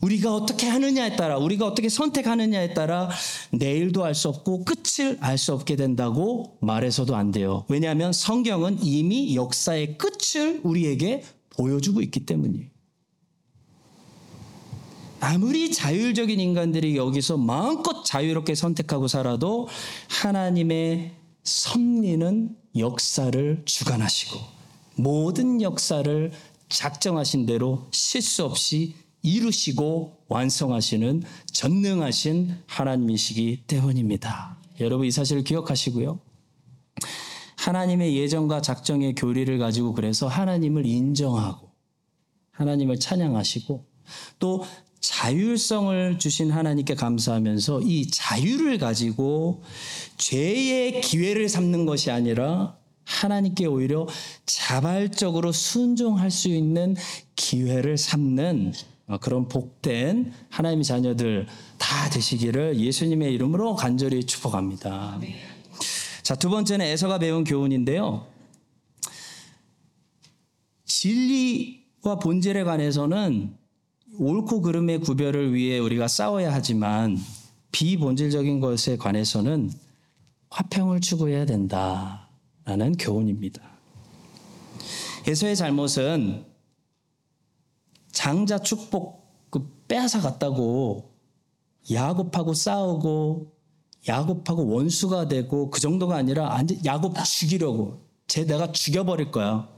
우리가 0.00 0.34
어떻게 0.34 0.66
하느냐에 0.66 1.16
따라 1.16 1.36
우리가 1.38 1.66
어떻게 1.66 1.88
선택하느냐에 1.88 2.74
따라 2.74 3.10
내일도 3.50 4.04
알 4.04 4.14
수 4.14 4.28
없고 4.28 4.64
끝을 4.64 5.18
알 5.20 5.36
수 5.36 5.52
없게 5.52 5.76
된다고 5.76 6.56
말해서도 6.60 7.14
안 7.16 7.30
돼요. 7.30 7.64
왜냐하면 7.68 8.12
성경은 8.12 8.78
이미 8.82 9.34
역사의 9.36 9.98
끝을 9.98 10.60
우리에게 10.64 11.22
보여주고 11.50 12.00
있기 12.02 12.24
때문이에요. 12.26 12.75
아무리 15.26 15.72
자율적인 15.72 16.38
인간들이 16.38 16.96
여기서 16.96 17.36
마음껏 17.36 18.04
자유롭게 18.04 18.54
선택하고 18.54 19.08
살아도 19.08 19.66
하나님의 20.08 21.16
섭리는 21.42 22.56
역사를 22.78 23.62
주관하시고 23.64 24.38
모든 24.94 25.60
역사를 25.62 26.30
작정하신 26.68 27.44
대로 27.44 27.88
실수 27.90 28.44
없이 28.44 28.94
이루시고 29.22 30.16
완성하시는 30.28 31.24
전능하신 31.50 32.58
하나님이시기 32.68 33.64
때문입니다. 33.66 34.58
여러분 34.78 35.08
이 35.08 35.10
사실을 35.10 35.42
기억하시고요. 35.42 36.20
하나님의 37.56 38.16
예정과 38.16 38.62
작정의 38.62 39.16
교리를 39.16 39.58
가지고 39.58 39.92
그래서 39.92 40.28
하나님을 40.28 40.86
인정하고 40.86 41.72
하나님을 42.52 43.00
찬양하시고 43.00 43.96
또 44.38 44.64
자율성을 45.06 46.18
주신 46.18 46.50
하나님께 46.50 46.96
감사하면서 46.96 47.82
이 47.82 48.10
자유를 48.10 48.78
가지고 48.78 49.62
죄의 50.18 51.00
기회를 51.00 51.48
삼는 51.48 51.86
것이 51.86 52.10
아니라 52.10 52.76
하나님께 53.04 53.66
오히려 53.66 54.08
자발적으로 54.46 55.52
순종할 55.52 56.32
수 56.32 56.48
있는 56.48 56.96
기회를 57.36 57.96
삼는 57.96 58.72
그런 59.20 59.46
복된 59.46 60.32
하나님의 60.50 60.84
자녀들 60.84 61.46
다 61.78 62.10
되시기를 62.10 62.80
예수님의 62.80 63.32
이름으로 63.34 63.76
간절히 63.76 64.24
축복합니다. 64.24 65.20
자, 66.24 66.34
두 66.34 66.50
번째는 66.50 66.84
에서가 66.84 67.20
배운 67.20 67.44
교훈인데요. 67.44 68.26
진리와 70.84 72.18
본질에 72.20 72.64
관해서는 72.64 73.65
옳고 74.18 74.62
그름의 74.62 75.00
구별을 75.00 75.54
위해 75.54 75.78
우리가 75.78 76.08
싸워야 76.08 76.52
하지만 76.52 77.18
비본질적인 77.72 78.60
것에 78.60 78.96
관해서는 78.96 79.70
화평을 80.50 81.00
추구해야 81.00 81.44
된다라는 81.44 82.96
교훈입니다. 82.98 83.62
에서의 85.26 85.56
잘못은 85.56 86.46
장자 88.12 88.58
축복 88.60 89.50
그 89.50 89.68
빼앗아 89.88 90.20
갔다고 90.20 91.12
야곱하고 91.90 92.54
싸우고 92.54 93.52
야곱하고 94.08 94.66
원수가 94.68 95.28
되고 95.28 95.70
그 95.70 95.80
정도가 95.80 96.16
아니라 96.16 96.58
야곱 96.84 97.16
죽이려고 97.24 98.06
쟤 98.26 98.44
내가 98.44 98.72
죽여버릴 98.72 99.30
거야. 99.30 99.68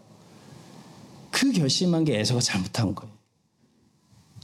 그 1.31 1.51
결심한 1.53 2.05
게 2.05 2.19
에서가 2.19 2.41
잘못한 2.41 2.95
거예요. 2.95 3.18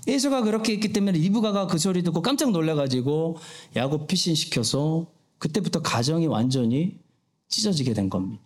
에서가 0.07 0.43
그렇게 0.43 0.75
했기 0.75 0.93
때문에 0.93 1.19
리브가가 1.19 1.67
그 1.67 1.79
소리 1.79 2.03
듣고 2.03 2.21
깜짝 2.21 2.51
놀라가지고 2.51 3.38
야곱 3.77 4.07
피신시켜서 4.07 5.07
그때부터 5.38 5.81
가정이 5.81 6.27
완전히 6.27 6.99
찢어지게 7.49 7.95
된 7.95 8.11
겁니다. 8.11 8.43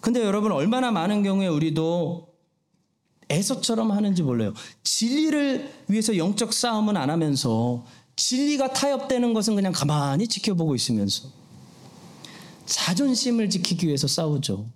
근데 0.00 0.22
여러분 0.22 0.52
얼마나 0.52 0.90
많은 0.90 1.22
경우에 1.22 1.46
우리도 1.48 2.34
에서처럼 3.30 3.90
하는지 3.90 4.22
몰라요. 4.22 4.52
진리를 4.82 5.72
위해서 5.88 6.16
영적 6.16 6.52
싸움은 6.52 6.96
안 6.96 7.10
하면서 7.10 7.84
진리가 8.16 8.74
타협되는 8.74 9.34
것은 9.34 9.54
그냥 9.54 9.72
가만히 9.72 10.28
지켜보고 10.28 10.74
있으면서 10.74 11.28
자존심을 12.66 13.50
지키기 13.50 13.86
위해서 13.86 14.06
싸우죠. 14.06 14.66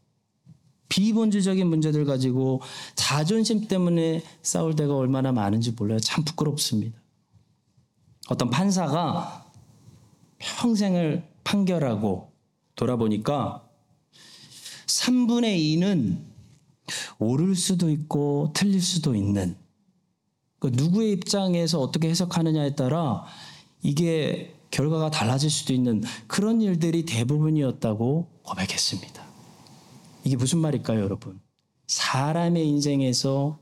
비본질적인 0.89 1.67
문제들 1.67 2.05
가지고 2.05 2.61
자존심 2.95 3.69
때문에 3.69 4.23
싸울 4.43 4.75
때가 4.75 4.97
얼마나 4.97 5.33
많은지 5.33 5.73
몰라요. 5.73 5.99
참 6.01 6.25
부끄럽습니다. 6.25 6.99
어떤 8.29 8.51
판사가 8.51 9.51
평생을 10.39 11.25
판결하고 11.45 12.31
돌아보니까 12.77 13.67
3분의 14.87 15.59
2는 15.59 16.19
옳을 17.19 17.55
수도 17.55 17.91
있고 17.91 18.53
틀릴 18.55 18.81
수도 18.81 19.15
있는 19.15 19.57
그 20.59 20.71
누구의 20.73 21.13
입장에서 21.13 21.81
어떻게 21.81 22.09
해석하느냐에 22.09 22.75
따라 22.75 23.25
이게 23.83 24.55
결과가 24.71 25.11
달라질 25.11 25.51
수도 25.51 25.73
있는 25.73 26.03
그런 26.27 26.61
일들이 26.61 27.05
대부분이었다고 27.05 28.29
고백했습니다. 28.43 29.28
이게 30.25 30.37
무슨 30.37 30.59
말일까요, 30.59 31.01
여러분? 31.01 31.41
사람의 31.87 32.67
인생에서 32.67 33.59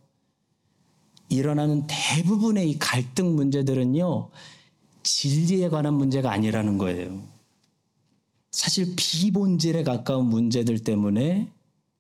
일어나는 1.29 1.87
대부분의 1.87 2.71
이 2.71 2.79
갈등 2.79 3.35
문제들은요, 3.35 4.31
진리에 5.03 5.69
관한 5.69 5.95
문제가 5.95 6.33
아니라는 6.33 6.79
거예요. 6.79 7.23
사실 8.51 8.95
비본질에 8.97 9.83
가까운 9.83 10.27
문제들 10.27 10.79
때문에 10.81 11.53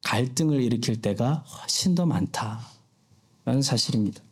갈등을 0.04 0.62
일으킬 0.62 1.02
때가 1.02 1.34
훨씬 1.34 1.94
더 1.94 2.06
많다라는 2.06 3.62
사실입니다. 3.62 4.22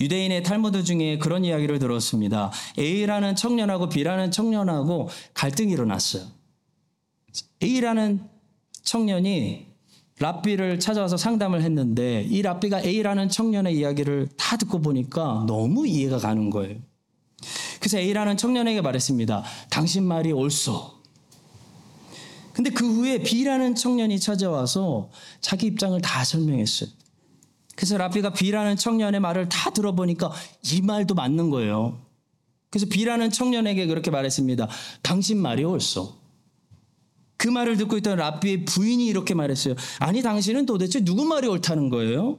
유대인의 0.00 0.42
탈무드 0.42 0.84
중에 0.84 1.18
그런 1.18 1.44
이야기를 1.44 1.78
들었습니다. 1.78 2.50
A라는 2.78 3.36
청년하고 3.36 3.88
B라는 3.88 4.30
청년하고 4.30 5.08
갈등이 5.34 5.72
일어났어요. 5.72 6.24
A라는 7.62 8.28
청년이 8.82 9.66
랍비를 10.18 10.78
찾아와서 10.78 11.16
상담을 11.16 11.62
했는데 11.62 12.22
이 12.22 12.42
랍비가 12.42 12.82
A라는 12.82 13.28
청년의 13.28 13.76
이야기를 13.76 14.28
다 14.36 14.56
듣고 14.56 14.80
보니까 14.80 15.44
너무 15.46 15.86
이해가 15.86 16.18
가는 16.18 16.50
거예요. 16.50 16.76
그래서 17.80 17.98
A라는 17.98 18.36
청년에게 18.36 18.80
말했습니다. 18.80 19.42
당신 19.70 20.04
말이 20.04 20.30
옳소. 20.30 21.02
근데 22.52 22.70
그 22.70 22.86
후에 22.86 23.22
B라는 23.22 23.74
청년이 23.74 24.20
찾아와서 24.20 25.10
자기 25.40 25.66
입장을 25.66 26.00
다 26.00 26.24
설명했어요. 26.24 26.90
그래서 27.74 27.96
랍비가 27.96 28.34
B라는 28.34 28.76
청년의 28.76 29.20
말을 29.20 29.48
다 29.48 29.70
들어보니까 29.70 30.30
이 30.72 30.82
말도 30.82 31.14
맞는 31.14 31.50
거예요. 31.50 31.98
그래서 32.70 32.86
B라는 32.88 33.30
청년에게 33.30 33.86
그렇게 33.86 34.10
말했습니다. 34.10 34.68
당신 35.02 35.38
말이 35.38 35.64
옳소. 35.64 36.21
그 37.42 37.48
말을 37.48 37.76
듣고 37.76 37.96
있던 37.96 38.18
랍비의 38.18 38.66
부인이 38.66 39.04
이렇게 39.04 39.34
말했어요. 39.34 39.74
아니, 39.98 40.22
당신은 40.22 40.64
도대체 40.64 41.04
누구 41.04 41.24
말이 41.24 41.48
옳다는 41.48 41.88
거예요? 41.88 42.38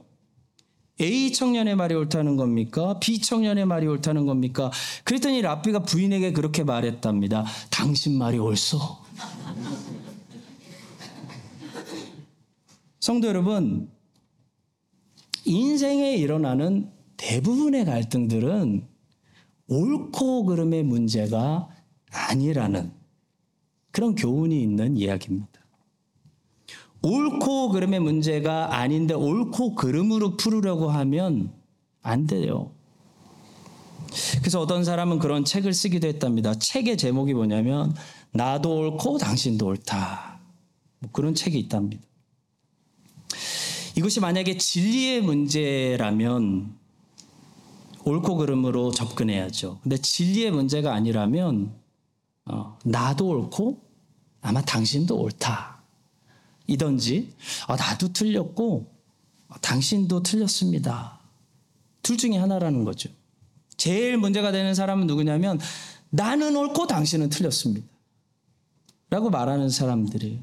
A 0.98 1.30
청년의 1.30 1.76
말이 1.76 1.94
옳다는 1.94 2.38
겁니까? 2.38 2.98
B 3.00 3.20
청년의 3.20 3.66
말이 3.66 3.86
옳다는 3.86 4.24
겁니까? 4.24 4.70
그랬더니 5.04 5.42
랍비가 5.42 5.80
부인에게 5.80 6.32
그렇게 6.32 6.64
말했답니다. 6.64 7.44
당신 7.70 8.16
말이 8.16 8.38
옳소. 8.38 8.78
성도 12.98 13.28
여러분, 13.28 13.90
인생에 15.44 16.16
일어나는 16.16 16.90
대부분의 17.18 17.84
갈등들은 17.84 18.88
옳고 19.66 20.46
그름의 20.46 20.84
문제가 20.84 21.68
아니라는 22.10 23.03
그런 23.94 24.16
교훈이 24.16 24.60
있는 24.60 24.96
이야기입니다. 24.96 25.52
옳고 27.02 27.68
그름의 27.68 28.00
문제가 28.00 28.76
아닌데 28.76 29.14
옳고 29.14 29.76
그름으로 29.76 30.36
풀으려고 30.36 30.90
하면 30.90 31.52
안 32.02 32.26
돼요. 32.26 32.72
그래서 34.40 34.60
어떤 34.60 34.82
사람은 34.82 35.20
그런 35.20 35.44
책을 35.44 35.72
쓰기도 35.72 36.08
했답니다. 36.08 36.54
책의 36.54 36.98
제목이 36.98 37.34
뭐냐면 37.34 37.94
나도 38.32 38.78
옳고 38.78 39.18
당신도 39.18 39.64
옳다. 39.64 40.40
뭐 40.98 41.10
그런 41.12 41.36
책이 41.36 41.56
있답니다. 41.56 42.02
이것이 43.96 44.18
만약에 44.18 44.56
진리의 44.56 45.22
문제라면 45.22 46.74
옳고 48.04 48.36
그름으로 48.38 48.90
접근해야죠. 48.90 49.78
근데 49.84 49.98
진리의 49.98 50.50
문제가 50.50 50.92
아니라면 50.94 51.72
어, 52.46 52.76
나도 52.84 53.28
옳고 53.28 53.83
아마 54.44 54.60
당신도 54.62 55.16
옳다. 55.16 55.82
이던지 56.66 57.32
아, 57.66 57.76
나도 57.76 58.12
틀렸고 58.12 58.92
아, 59.48 59.58
당신도 59.58 60.22
틀렸습니다. 60.22 61.18
둘 62.02 62.18
중에 62.18 62.36
하나라는 62.36 62.84
거죠. 62.84 63.08
제일 63.76 64.18
문제가 64.18 64.52
되는 64.52 64.74
사람은 64.74 65.06
누구냐면 65.06 65.58
나는 66.10 66.54
옳고 66.56 66.86
당신은 66.86 67.30
틀렸습니다. 67.30 67.86
라고 69.08 69.30
말하는 69.30 69.70
사람들이 69.70 70.40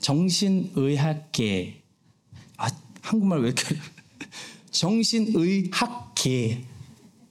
정신의학계 0.00 1.82
아 2.56 2.68
한국말 3.02 3.40
왜 3.40 3.48
이렇게 3.48 3.76
정신의학계 4.70 6.64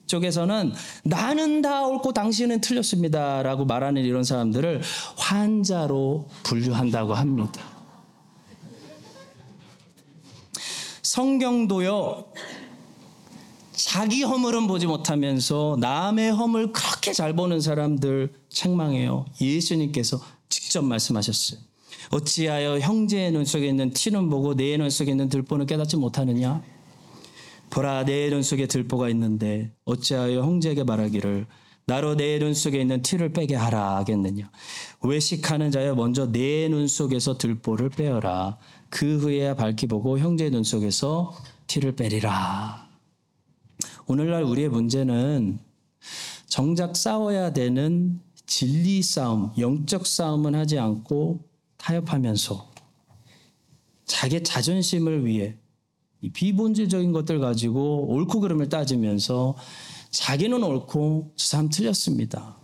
쪽에서는 0.08 0.74
나는 1.04 1.62
다 1.62 1.86
옳고 1.86 2.13
당신은 2.13 2.62
틀렸습니다 2.62 3.43
라고 3.43 3.65
말하는 3.65 4.04
이런 4.04 4.24
사람들을 4.24 4.82
환자로 5.17 6.28
분류한다고 6.43 7.13
합니다. 7.13 7.62
성경도요. 11.04 12.26
자기 13.74 14.24
허물은 14.24 14.67
보지 14.67 14.88
못하면서 14.88 15.78
남의 15.80 16.32
허물 16.32 16.74
그렇게 16.74 17.13
잘 17.13 17.34
보는 17.34 17.62
사람들 17.62 18.34
책망해요. 18.50 19.26
예수님께서 19.39 20.20
직접 20.50 20.84
말씀하셨어요. 20.84 21.60
어찌하여 22.12 22.80
형제의 22.80 23.32
눈 23.32 23.46
속에 23.46 23.67
있는 23.67 23.91
티는 23.91 24.30
보고 24.30 24.56
내 24.56 24.78
눈 24.78 24.89
속에 24.89 25.12
있는 25.12 25.30
들보는 25.30 25.65
깨닫지 25.65 25.98
못하느냐? 25.98 26.62
보라 27.78 28.06
내 28.06 28.32
눈 28.32 28.42
속에 28.42 28.66
들보가 28.66 29.08
있는데 29.10 29.72
어찌하여 29.86 30.42
형제에게 30.42 30.84
말하기를 30.84 31.46
나로 31.86 32.16
내 32.16 32.40
눈 32.40 32.56
속에 32.56 32.82
있는 32.82 33.04
티를 33.04 33.34
빼게 33.34 33.54
하라 33.54 33.98
하겠느냐? 33.98 34.50
외식하는 35.04 35.70
자여 35.70 35.94
먼저 35.94 36.32
내 36.32 36.70
눈 36.70 36.88
속에서 36.88 37.38
들보를 37.38 37.90
빼어라. 37.90 38.58
그 38.90 39.20
후에야 39.20 39.54
밝히 39.54 39.86
보고 39.86 40.18
형제의 40.18 40.50
눈 40.50 40.63
속에서 40.63 41.32
티를 41.68 41.96
빼리라. 41.96 42.90
오늘날 44.08 44.42
우리의 44.42 44.70
문제는 44.70 45.60
정작 46.48 46.96
싸워야 46.96 47.54
되는 47.54 48.20
진리 48.48 49.04
싸움, 49.04 49.52
영적 49.60 50.08
싸움은 50.08 50.56
하지 50.56 50.80
않고 50.80 51.42
타협하면서 51.78 52.72
자기 54.06 54.42
자존심을 54.42 55.28
위해 55.28 55.58
비본질적인 56.34 57.12
것들 57.12 57.39
가지고 57.39 58.08
옳고 58.10 58.39
그름을 58.39 58.69
따지면서 58.69 59.56
자기는 60.12 60.63
옳고 60.63 61.34
저 61.36 61.47
사람 61.47 61.69
틀렸습니다. 61.69 62.56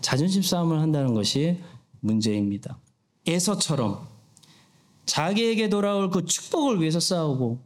자존심 0.00 0.42
싸움을 0.42 0.80
한다는 0.80 1.14
것이 1.14 1.58
문제입니다. 2.00 2.78
에서처럼 3.26 4.06
자기에게 5.06 5.68
돌아올 5.68 6.10
그 6.10 6.24
축복을 6.24 6.80
위해서 6.80 7.00
싸우고 7.00 7.60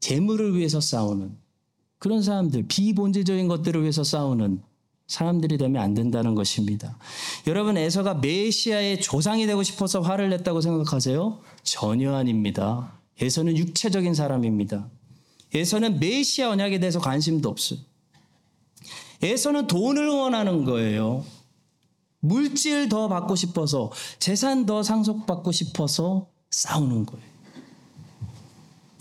재물을 0.00 0.56
위해서 0.56 0.80
싸우는 0.80 1.36
그런 1.98 2.22
사람들, 2.22 2.66
비본질적인 2.68 3.48
것들을 3.48 3.82
위해서 3.82 4.04
싸우는 4.04 4.62
사람들이 5.08 5.56
되면 5.58 5.82
안 5.82 5.94
된다는 5.94 6.34
것입니다. 6.34 6.96
여러분, 7.46 7.76
에서가 7.76 8.14
메시아의 8.14 9.00
조상이 9.00 9.46
되고 9.46 9.62
싶어서 9.62 10.00
화를 10.00 10.28
냈다고 10.30 10.60
생각하세요? 10.60 11.40
전혀 11.62 12.14
아닙니다. 12.14 12.97
에서는 13.20 13.56
육체적인 13.56 14.14
사람입니다. 14.14 14.88
에서는 15.54 15.98
메시아 15.98 16.50
언약에 16.50 16.78
대해서 16.78 17.00
관심도 17.00 17.48
없어요. 17.48 17.80
에서는 19.22 19.66
돈을 19.66 20.08
원하는 20.08 20.64
거예요. 20.64 21.24
물질 22.20 22.88
더 22.88 23.08
받고 23.08 23.36
싶어서, 23.36 23.90
재산 24.18 24.66
더 24.66 24.82
상속받고 24.82 25.52
싶어서 25.52 26.28
싸우는 26.50 27.06
거예요. 27.06 27.26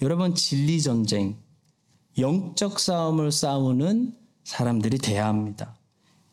여러분, 0.01 0.35
진리 0.35 0.81
전쟁, 0.81 1.35
영적 2.17 2.79
싸움을 2.79 3.31
싸우는 3.31 4.15
사람들이 4.43 4.97
돼야 4.99 5.27
합니다. 5.27 5.75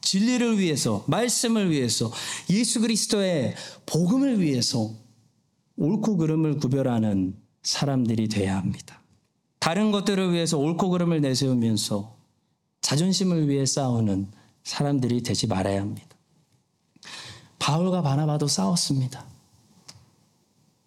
진리를 0.03 0.59
위해서, 0.59 1.05
말씀을 1.09 1.71
위해서, 1.71 2.13
예수 2.51 2.81
그리스도의 2.81 3.55
복음을 3.87 4.41
위해서 4.41 4.93
옳고 5.77 6.19
그름을 6.19 6.59
구별하는 6.59 7.35
사람들이 7.65 8.29
돼야 8.29 8.57
합니다. 8.57 9.01
다른 9.59 9.91
것들을 9.91 10.33
위해서 10.33 10.59
옳고 10.59 10.91
그름을 10.91 11.21
내세우면서 11.21 12.15
자존심을 12.83 13.49
위해 13.49 13.65
싸우는 13.67 14.31
사람들이 14.63 15.23
되지 15.23 15.47
말아야 15.47 15.81
합니다. 15.81 16.07
바울과 17.59 18.03
바나바도 18.03 18.47
싸웠습니다. 18.47 19.25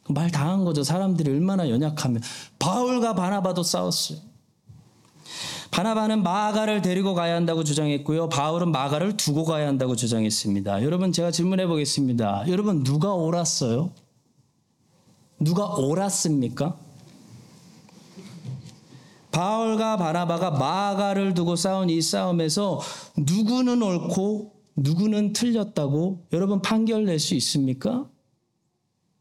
말 0.09 0.31
당한 0.31 0.63
거죠. 0.63 0.83
사람들이 0.83 1.31
얼마나 1.31 1.69
연약하면 1.69 2.21
바울과 2.59 3.15
바나바도 3.15 3.63
싸웠어요. 3.63 4.19
바나바는 5.71 6.23
마가를 6.23 6.81
데리고 6.81 7.13
가야 7.13 7.35
한다고 7.35 7.63
주장했고요. 7.63 8.29
바울은 8.29 8.71
마가를 8.71 9.17
두고 9.17 9.43
가야 9.43 9.67
한다고 9.67 9.95
주장했습니다. 9.95 10.83
여러분 10.83 11.11
제가 11.11 11.31
질문해 11.31 11.67
보겠습니다. 11.67 12.45
여러분 12.47 12.83
누가 12.83 13.13
옳았어요? 13.13 13.91
누가 15.39 15.65
옳았습니까? 15.76 16.76
바울과 19.32 19.97
바나바가 19.97 20.52
마가를 20.52 21.34
두고 21.34 21.56
싸운 21.56 21.89
이 21.89 22.02
싸움에서 22.02 22.80
누구는 23.17 23.82
옳고 23.84 24.54
누구는 24.76 25.34
틀렸다고 25.34 26.26
여러분 26.34 26.62
판결 26.62 27.06
낼 27.06 27.19
수 27.19 27.36
있습니까? 27.36 28.10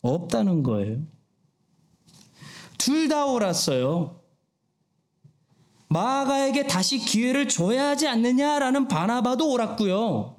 없다는 0.01 0.63
거예요. 0.63 1.03
둘 2.79 3.09
다 3.09 3.27
옳았어요. 3.27 4.21
마가에게 5.89 6.67
다시 6.67 6.99
기회를 6.99 7.49
줘야 7.49 7.89
하지 7.91 8.09
않느냐라는 8.09 8.89
바나바도 8.89 9.51
옳았고요. 9.51 10.36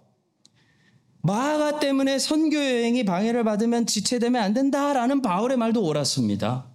마가 1.27 1.79
때문에 1.81 2.19
선교 2.19 2.55
여행이 2.55 3.03
방해를 3.03 3.43
받으면 3.43 3.85
지체되면 3.85 4.41
안 4.41 4.53
된다라는 4.53 5.21
바울의 5.21 5.57
말도 5.57 5.83
옳았습니다. 5.83 6.65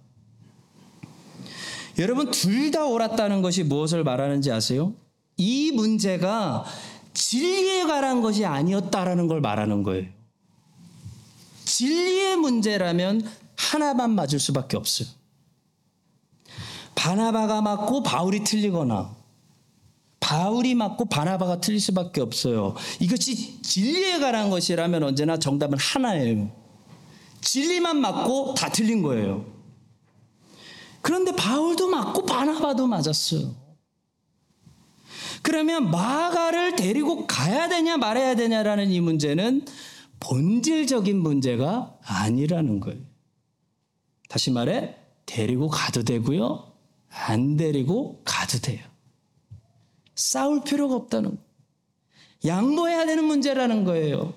여러분 1.97 2.29
둘 2.29 2.69
다 2.71 2.85
옳았다는 2.85 3.41
것이 3.41 3.63
무엇을 3.63 4.03
말하는지 4.03 4.51
아세요? 4.51 4.93
이 5.37 5.71
문제가 5.71 6.65
진리에 7.13 7.83
관한 7.85 8.21
것이 8.21 8.45
아니었다라는 8.45 9.27
걸 9.27 9.41
말하는 9.41 9.81
거예요. 9.81 10.07
진리의 11.65 12.37
문제라면 12.37 13.27
하나만 13.55 14.11
맞을 14.11 14.39
수밖에 14.39 14.77
없어요. 14.77 15.07
바나바가 16.93 17.61
맞고 17.61 18.03
바울이 18.03 18.43
틀리거나 18.43 19.15
바울이 20.23 20.73
맞고 20.73 21.05
바나바가 21.05 21.59
틀릴 21.59 21.81
수밖에 21.81 22.21
없어요. 22.21 22.75
이것이 23.01 23.61
진리에 23.61 24.19
관한 24.19 24.49
것이라면 24.49 25.03
언제나 25.03 25.37
정답은 25.37 25.77
하나예요. 25.77 26.49
진리만 27.41 27.99
맞고 27.99 28.53
다 28.53 28.69
틀린 28.69 29.01
거예요. 29.01 29.45
그런데 31.01 31.35
바울도 31.35 31.89
맞고 31.89 32.25
바나바도 32.25 32.87
맞았어요. 32.87 33.53
그러면 35.41 35.91
마가를 35.91 36.77
데리고 36.77 37.27
가야 37.27 37.67
되냐 37.67 37.97
말아야 37.97 38.35
되냐라는 38.35 38.91
이 38.91 39.01
문제는 39.01 39.65
본질적인 40.21 41.19
문제가 41.19 41.97
아니라는 42.01 42.79
거예요. 42.79 43.01
다시 44.29 44.51
말해 44.51 44.95
데리고 45.25 45.67
가도 45.67 46.03
되고요. 46.03 46.71
안 47.09 47.57
데리고 47.57 48.21
가도 48.23 48.59
돼요. 48.59 48.92
싸울 50.15 50.63
필요가 50.63 50.95
없다는. 50.95 51.37
양보해야 52.45 53.05
되는 53.05 53.23
문제라는 53.23 53.83
거예요. 53.85 54.33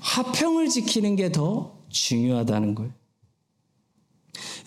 화평을 0.00 0.68
지키는 0.68 1.16
게 1.16 1.30
더 1.32 1.76
중요하다는 1.88 2.74
거예요. 2.74 2.92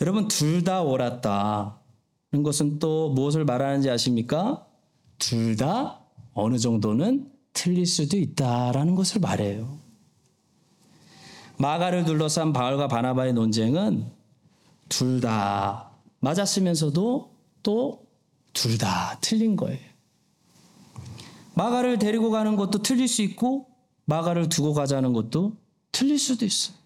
여러분 0.01 0.27
둘 0.27 0.63
다 0.63 0.81
옳았다는 0.81 2.43
것은 2.43 2.79
또 2.79 3.09
무엇을 3.09 3.45
말하는지 3.45 3.89
아십니까? 3.89 4.65
둘 5.17 5.57
다 5.57 5.99
어느 6.33 6.57
정도는 6.57 7.29
틀릴 7.53 7.85
수도 7.85 8.17
있다라는 8.17 8.95
것을 8.95 9.19
말해요. 9.19 9.77
마가를 11.57 12.05
둘러싼 12.05 12.53
바울과 12.53 12.87
바나바의 12.87 13.33
논쟁은 13.33 14.09
둘 14.87 15.19
다 15.21 15.91
맞았으면서도 16.21 17.35
또 17.63 18.05
둘 18.53 18.77
다 18.77 19.17
틀린 19.21 19.55
거예요. 19.55 19.88
마가를 21.59 21.99
데리고 21.99 22.31
가는 22.31 22.55
것도 22.55 22.81
틀릴 22.81 23.09
수 23.09 23.21
있고 23.21 23.67
마가를 24.05 24.47
두고 24.47 24.73
가자는 24.73 25.11
것도 25.11 25.57
틀릴 25.91 26.17
수도 26.17 26.45
있어요. 26.45 26.77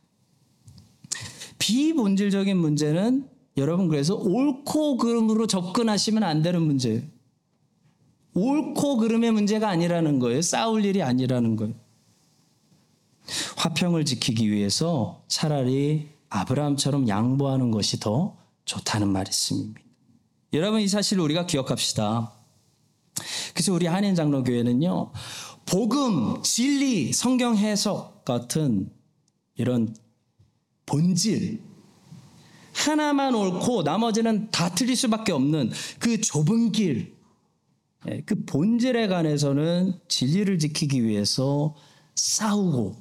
비본질적인 1.59 2.57
문제는 2.57 3.29
여러분 3.57 3.87
그래서 3.87 4.15
옳고 4.15 4.97
그름으로 4.97 5.45
접근하시면 5.45 6.23
안 6.23 6.41
되는 6.41 6.59
문제예요. 6.63 7.03
옳고 8.33 8.97
그름의 8.97 9.31
문제가 9.31 9.69
아니라는 9.69 10.17
거예요. 10.17 10.41
싸울 10.41 10.83
일이 10.85 11.03
아니라는 11.03 11.55
거예요. 11.55 11.75
화평을 13.57 14.05
지키기 14.05 14.51
위해서 14.51 15.23
차라리 15.27 16.09
아브라함처럼 16.29 17.07
양보하는 17.07 17.69
것이 17.69 17.99
더 17.99 18.35
좋다는 18.65 19.07
말씀입니다. 19.09 19.81
여러분 20.53 20.81
이 20.81 20.87
사실을 20.87 21.21
우리가 21.23 21.45
기억합시다. 21.45 22.42
그래서 23.53 23.73
우리 23.73 23.85
한인 23.85 24.15
장로교회는요. 24.15 25.11
복음, 25.65 26.41
진리, 26.43 27.13
성경 27.13 27.55
해석 27.57 28.25
같은 28.25 28.89
이런 29.55 29.95
본질 30.85 31.61
하나만 32.73 33.35
옳고 33.35 33.83
나머지는 33.83 34.49
다 34.51 34.73
틀릴 34.73 34.95
수밖에 34.95 35.31
없는 35.31 35.71
그 35.99 36.19
좁은 36.19 36.71
길, 36.71 37.13
예, 38.09 38.21
그 38.25 38.43
본질에 38.45 39.07
관해서는 39.07 39.93
진리를 40.07 40.59
지키기 40.59 41.03
위해서 41.03 41.75
싸우고 42.15 42.95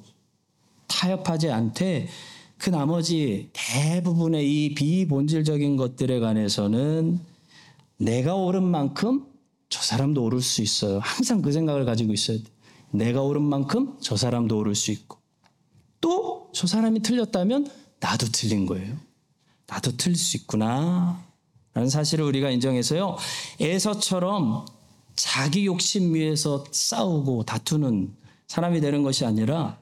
타협하지 0.87 1.49
않되 1.49 2.07
그 2.57 2.69
나머지 2.69 3.49
대부분의 3.51 4.47
이 4.47 4.73
비본질적인 4.73 5.75
것들에 5.75 6.19
관해서는 6.19 7.19
내가 7.97 8.35
옳은 8.35 8.63
만큼 8.63 9.25
저 9.73 9.81
사람도 9.81 10.23
오를 10.23 10.39
수 10.39 10.61
있어요. 10.61 10.99
항상 11.01 11.41
그 11.41 11.51
생각을 11.51 11.83
가지고 11.83 12.13
있어야 12.13 12.37
돼. 12.37 12.43
내가 12.91 13.23
옳은 13.23 13.41
만큼 13.41 13.97
저 14.01 14.15
사람도 14.15 14.55
오를 14.55 14.75
수 14.75 14.91
있고 14.91 15.17
또 15.99 16.43
저 16.53 16.67
사람이 16.67 17.01
틀렸다면 17.01 17.67
나도 17.99 18.27
틀린 18.27 18.65
거예요. 18.65 18.95
나도 19.67 19.97
틀릴 19.97 20.15
수 20.15 20.37
있구나. 20.37 21.21
라는 21.73 21.89
사실을 21.89 22.23
우리가 22.25 22.51
인정해서요. 22.51 23.17
에서처럼 23.59 24.65
자기 25.15 25.65
욕심 25.65 26.13
위해서 26.13 26.63
싸우고 26.71 27.43
다투는 27.43 28.15
사람이 28.47 28.81
되는 28.81 29.01
것이 29.01 29.25
아니라 29.25 29.79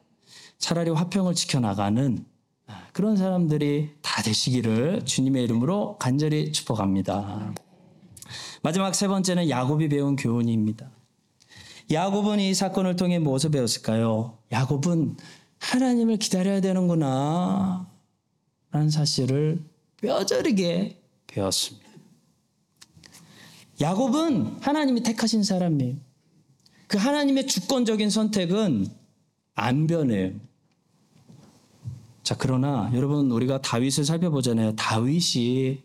차라리 0.57 0.91
화평을 0.91 1.35
지켜나가는 1.35 2.25
그런 2.93 3.17
사람들이 3.17 3.91
다 4.01 4.21
되시기를 4.21 5.03
주님의 5.03 5.43
이름으로 5.43 5.97
간절히 5.97 6.53
축복합니다. 6.53 7.53
마지막 8.61 8.93
세 8.93 9.07
번째는 9.07 9.49
야곱이 9.49 9.89
배운 9.89 10.15
교훈입니다. 10.15 10.91
야곱은 11.91 12.39
이 12.39 12.53
사건을 12.53 12.95
통해 12.95 13.19
무엇을 13.19 13.51
배웠을까요? 13.51 14.37
야곱은 14.51 15.17
하나님을 15.59 16.17
기다려야 16.17 16.61
되는구나. 16.61 17.89
라는 18.71 18.89
사실을 18.89 19.63
뼈저리게 19.97 21.01
배웠습니다. 21.27 21.89
야곱은 23.81 24.59
하나님이 24.61 25.03
택하신 25.03 25.43
사람이에요. 25.43 25.95
그 26.87 26.97
하나님의 26.97 27.47
주권적인 27.47 28.09
선택은 28.09 28.87
안 29.55 29.87
변해요. 29.87 30.33
자, 32.23 32.35
그러나 32.37 32.91
여러분 32.93 33.31
우리가 33.31 33.61
다윗을 33.61 34.05
살펴보잖아요. 34.05 34.75
다윗이 34.75 35.83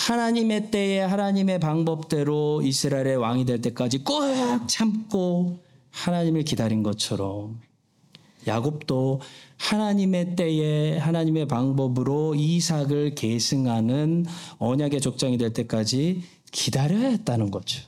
하나님의 0.00 0.70
때에 0.70 1.00
하나님의 1.00 1.60
방법대로 1.60 2.62
이스라엘의 2.62 3.16
왕이 3.16 3.44
될 3.44 3.60
때까지 3.60 4.02
꾹 4.02 4.22
참고 4.66 5.62
하나님을 5.90 6.42
기다린 6.44 6.82
것처럼 6.82 7.60
야곱도 8.46 9.20
하나님의 9.58 10.36
때에 10.36 10.96
하나님의 10.96 11.46
방법으로 11.48 12.34
이삭을 12.34 13.14
계승하는 13.14 14.24
언약의 14.58 15.02
족장이 15.02 15.36
될 15.36 15.52
때까지 15.52 16.22
기다려야 16.50 17.10
했다는 17.10 17.50
거죠. 17.50 17.82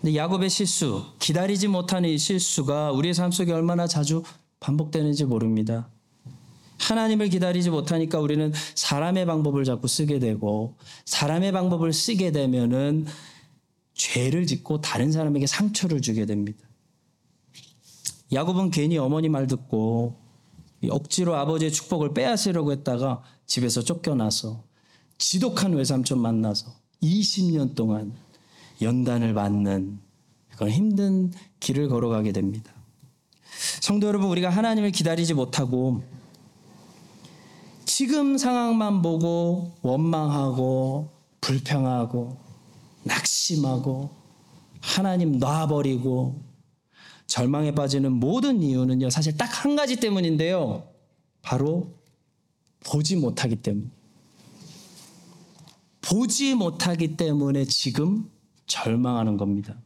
근데 0.00 0.14
야곱의 0.14 0.50
실수, 0.50 1.04
기다리지 1.18 1.66
못하는 1.66 2.08
이 2.08 2.16
실수가 2.16 2.92
우리의 2.92 3.14
삶 3.14 3.32
속에 3.32 3.50
얼마나 3.50 3.88
자주 3.88 4.22
반복되는지 4.60 5.24
모릅니다. 5.24 5.88
하나님을 6.82 7.28
기다리지 7.28 7.70
못하니까 7.70 8.18
우리는 8.18 8.52
사람의 8.74 9.26
방법을 9.26 9.64
자꾸 9.64 9.86
쓰게 9.86 10.18
되고 10.18 10.76
사람의 11.04 11.52
방법을 11.52 11.92
쓰게 11.92 12.32
되면은 12.32 13.06
죄를 13.94 14.46
짓고 14.46 14.80
다른 14.80 15.12
사람에게 15.12 15.46
상처를 15.46 16.00
주게 16.00 16.26
됩니다. 16.26 16.66
야곱은 18.32 18.70
괜히 18.70 18.98
어머니 18.98 19.28
말 19.28 19.46
듣고 19.46 20.16
억지로 20.90 21.36
아버지의 21.36 21.70
축복을 21.70 22.14
빼앗으려고 22.14 22.72
했다가 22.72 23.22
집에서 23.46 23.82
쫓겨나서 23.82 24.64
지독한 25.18 25.74
외삼촌 25.74 26.18
만나서 26.18 26.74
20년 27.02 27.76
동안 27.76 28.12
연단을 28.80 29.34
받는 29.34 30.00
그런 30.56 30.70
힘든 30.70 31.32
길을 31.60 31.88
걸어가게 31.88 32.32
됩니다. 32.32 32.72
성도 33.80 34.08
여러분, 34.08 34.28
우리가 34.30 34.50
하나님을 34.50 34.90
기다리지 34.90 35.34
못하고 35.34 36.02
지금 38.02 38.36
상황만 38.36 39.00
보고 39.00 39.76
원망하고 39.80 41.08
불평하고 41.40 42.36
낙심하고 43.04 44.10
하나님 44.80 45.38
놔버리고 45.38 46.42
절망에 47.28 47.76
빠지는 47.76 48.10
모든 48.10 48.60
이유는요, 48.60 49.08
사실 49.08 49.36
딱 49.36 49.64
한 49.64 49.76
가지 49.76 50.00
때문인데요. 50.00 50.82
바로 51.42 51.94
보지 52.84 53.14
못하기 53.14 53.62
때문. 53.62 53.92
보지 56.00 56.56
못하기 56.56 57.16
때문에 57.16 57.66
지금 57.66 58.28
절망하는 58.66 59.36
겁니다. 59.36 59.76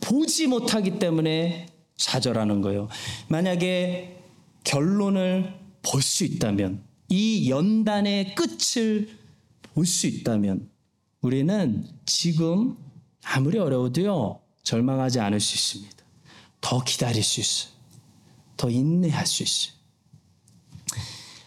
보지 0.00 0.46
못하기 0.46 0.98
때문에 0.98 1.66
좌절하는 1.98 2.62
거예요. 2.62 2.88
만약에 3.28 4.22
결론을 4.64 5.52
볼 5.82 6.00
수 6.00 6.24
있다면, 6.24 6.93
이 7.08 7.50
연단의 7.50 8.34
끝을 8.34 9.18
볼 9.74 9.86
수 9.86 10.06
있다면, 10.06 10.70
우리는 11.20 11.88
지금 12.06 12.76
아무리 13.24 13.58
어려워도요, 13.58 14.40
절망하지 14.62 15.20
않을 15.20 15.40
수 15.40 15.54
있습니다. 15.54 16.04
더 16.60 16.82
기다릴 16.82 17.22
수 17.22 17.40
있어요. 17.40 17.72
더 18.56 18.70
인내할 18.70 19.26
수 19.26 19.42
있어요. 19.42 19.74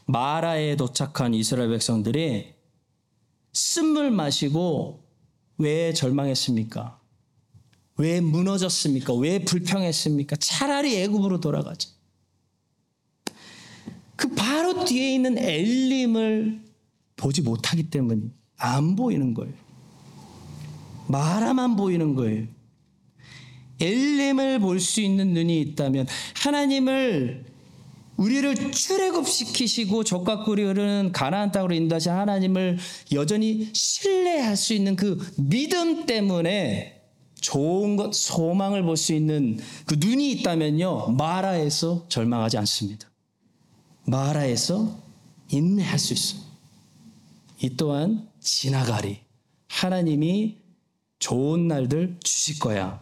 마라에 0.05 0.75
도착한 0.75 1.33
이스라엘 1.33 1.69
백성들이 1.69 2.53
쓴물 3.53 4.11
마시고 4.11 5.03
왜 5.57 5.93
절망했습니까? 5.93 6.99
왜 7.97 8.21
무너졌습니까? 8.21 9.13
왜 9.15 9.43
불평했습니까? 9.43 10.35
차라리 10.37 10.97
애굽으로 10.97 11.39
돌아가자. 11.39 11.89
그 14.17 14.27
바로 14.29 14.83
뒤에 14.83 15.13
있는 15.13 15.37
엘림을 15.37 16.59
보지 17.15 17.41
못하기 17.43 17.89
때문에 17.89 18.21
안 18.57 18.95
보이는 18.95 19.33
거예요. 19.33 19.53
마라만 21.07 21.75
보이는 21.77 22.15
거예요. 22.15 22.47
엘림을 23.79 24.59
볼 24.59 24.79
수 24.79 25.01
있는 25.01 25.33
눈이 25.33 25.61
있다면 25.61 26.07
하나님을 26.35 27.45
우리를 28.17 28.71
출애굽시키시고 28.71 30.03
적과 30.03 30.43
꿀이 30.43 30.63
흐르는 30.63 31.11
가나안 31.11 31.51
땅으로 31.51 31.75
인도하신 31.75 32.11
하나님을 32.11 32.79
여전히 33.13 33.69
신뢰할 33.73 34.57
수 34.57 34.73
있는 34.73 34.95
그 34.95 35.19
믿음 35.37 36.07
때문에 36.07 37.03
좋은 37.39 37.95
것 37.95 38.15
소망을 38.15 38.81
볼 38.81 38.97
수 38.97 39.13
있는 39.13 39.59
그 39.85 39.95
눈이 39.99 40.31
있다면요 40.31 41.11
마라에서 41.11 42.07
절망하지 42.09 42.57
않습니다. 42.57 43.07
마라에서 44.07 44.97
인내할 45.49 45.99
수 45.99 46.13
있어요. 46.13 46.41
이 47.61 47.75
또한 47.75 48.27
지나가리 48.39 49.19
하나님이 49.67 50.57
좋은 51.19 51.67
날들 51.67 52.17
주실 52.23 52.59
거야. 52.59 53.01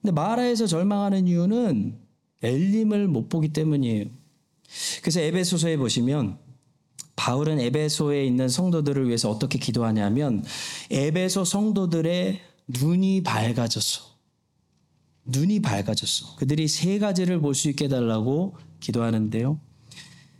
근데 0.00 0.12
마라에서 0.12 0.66
절망하는 0.66 1.28
이유는 1.28 1.98
엘림을 2.42 3.06
못 3.08 3.28
보기 3.28 3.52
때문이에요. 3.52 4.06
그래서 5.02 5.20
에베소서에 5.20 5.76
보시면 5.76 6.38
바울은 7.14 7.60
에베소에 7.60 8.24
있는 8.26 8.48
성도들을 8.48 9.06
위해서 9.06 9.30
어떻게 9.30 9.58
기도하냐면 9.58 10.42
에베소 10.90 11.44
성도들의 11.44 12.40
눈이 12.68 13.22
밝아졌어. 13.22 14.02
눈이 15.26 15.60
밝아졌어. 15.60 16.36
그들이 16.36 16.66
세 16.66 16.98
가지를 16.98 17.40
볼 17.40 17.54
수 17.54 17.68
있게 17.68 17.84
해달라고 17.84 18.56
기도하는데요. 18.80 19.60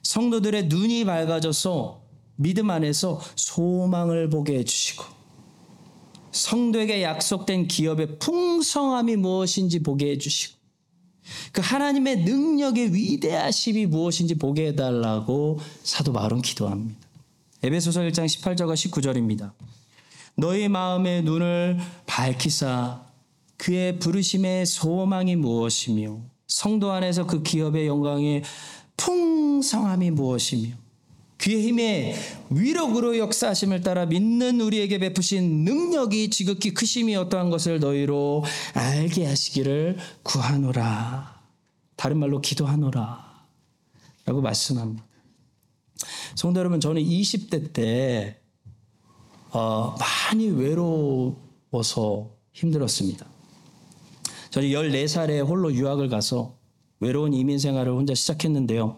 성도들의 0.02 0.66
눈이 0.66 1.04
밝아져서 1.04 2.02
믿음 2.36 2.70
안에서 2.70 3.20
소망을 3.36 4.28
보게 4.28 4.58
해주시고 4.58 5.04
성도에게 6.32 7.02
약속된 7.02 7.68
기업의 7.68 8.18
풍성함이 8.18 9.16
무엇인지 9.16 9.82
보게 9.82 10.10
해주시고 10.12 10.62
그 11.52 11.60
하나님의 11.62 12.24
능력의 12.24 12.94
위대하심이 12.94 13.86
무엇인지 13.86 14.36
보게 14.36 14.68
해달라고 14.68 15.60
사도 15.82 16.12
바울은 16.12 16.42
기도합니다. 16.42 16.98
에베소서 17.62 18.00
1장 18.00 18.24
18절과 18.24 18.74
19절입니다. 18.74 19.52
너희 20.34 20.68
마음의 20.68 21.22
눈을 21.22 21.78
밝히사 22.06 23.06
그의 23.56 23.98
부르심의 23.98 24.66
소망이 24.66 25.36
무엇이며 25.36 26.20
성도 26.48 26.90
안에서 26.90 27.26
그 27.26 27.42
기업의 27.42 27.86
영광의 27.86 28.42
풍성함이 29.02 30.12
무엇이며 30.12 30.76
그의 31.38 31.66
힘의 31.66 32.14
위력으로 32.50 33.18
역사하심을 33.18 33.80
따라 33.80 34.06
믿는 34.06 34.60
우리에게 34.60 34.98
베푸신 34.98 35.64
능력이 35.64 36.30
지극히 36.30 36.72
크심이 36.72 37.16
어떠한 37.16 37.50
것을 37.50 37.80
너희로 37.80 38.44
알게 38.74 39.26
하시기를 39.26 39.98
구하노라. 40.22 41.42
다른 41.96 42.18
말로 42.18 42.40
기도하노라. 42.40 43.32
라고 44.24 44.40
말씀합니다. 44.40 45.04
성도 46.36 46.60
여러분, 46.60 46.78
저는 46.78 47.02
20대 47.02 47.72
때 47.72 48.40
어, 49.50 49.96
많이 49.98 50.46
외로워서 50.48 52.36
힘들었습니다. 52.52 53.26
저는 54.50 54.68
14살에 54.68 55.44
홀로 55.44 55.74
유학을 55.74 56.08
가서 56.08 56.61
외로운 57.02 57.34
이민 57.34 57.58
생활을 57.58 57.92
혼자 57.92 58.14
시작했는데요. 58.14 58.96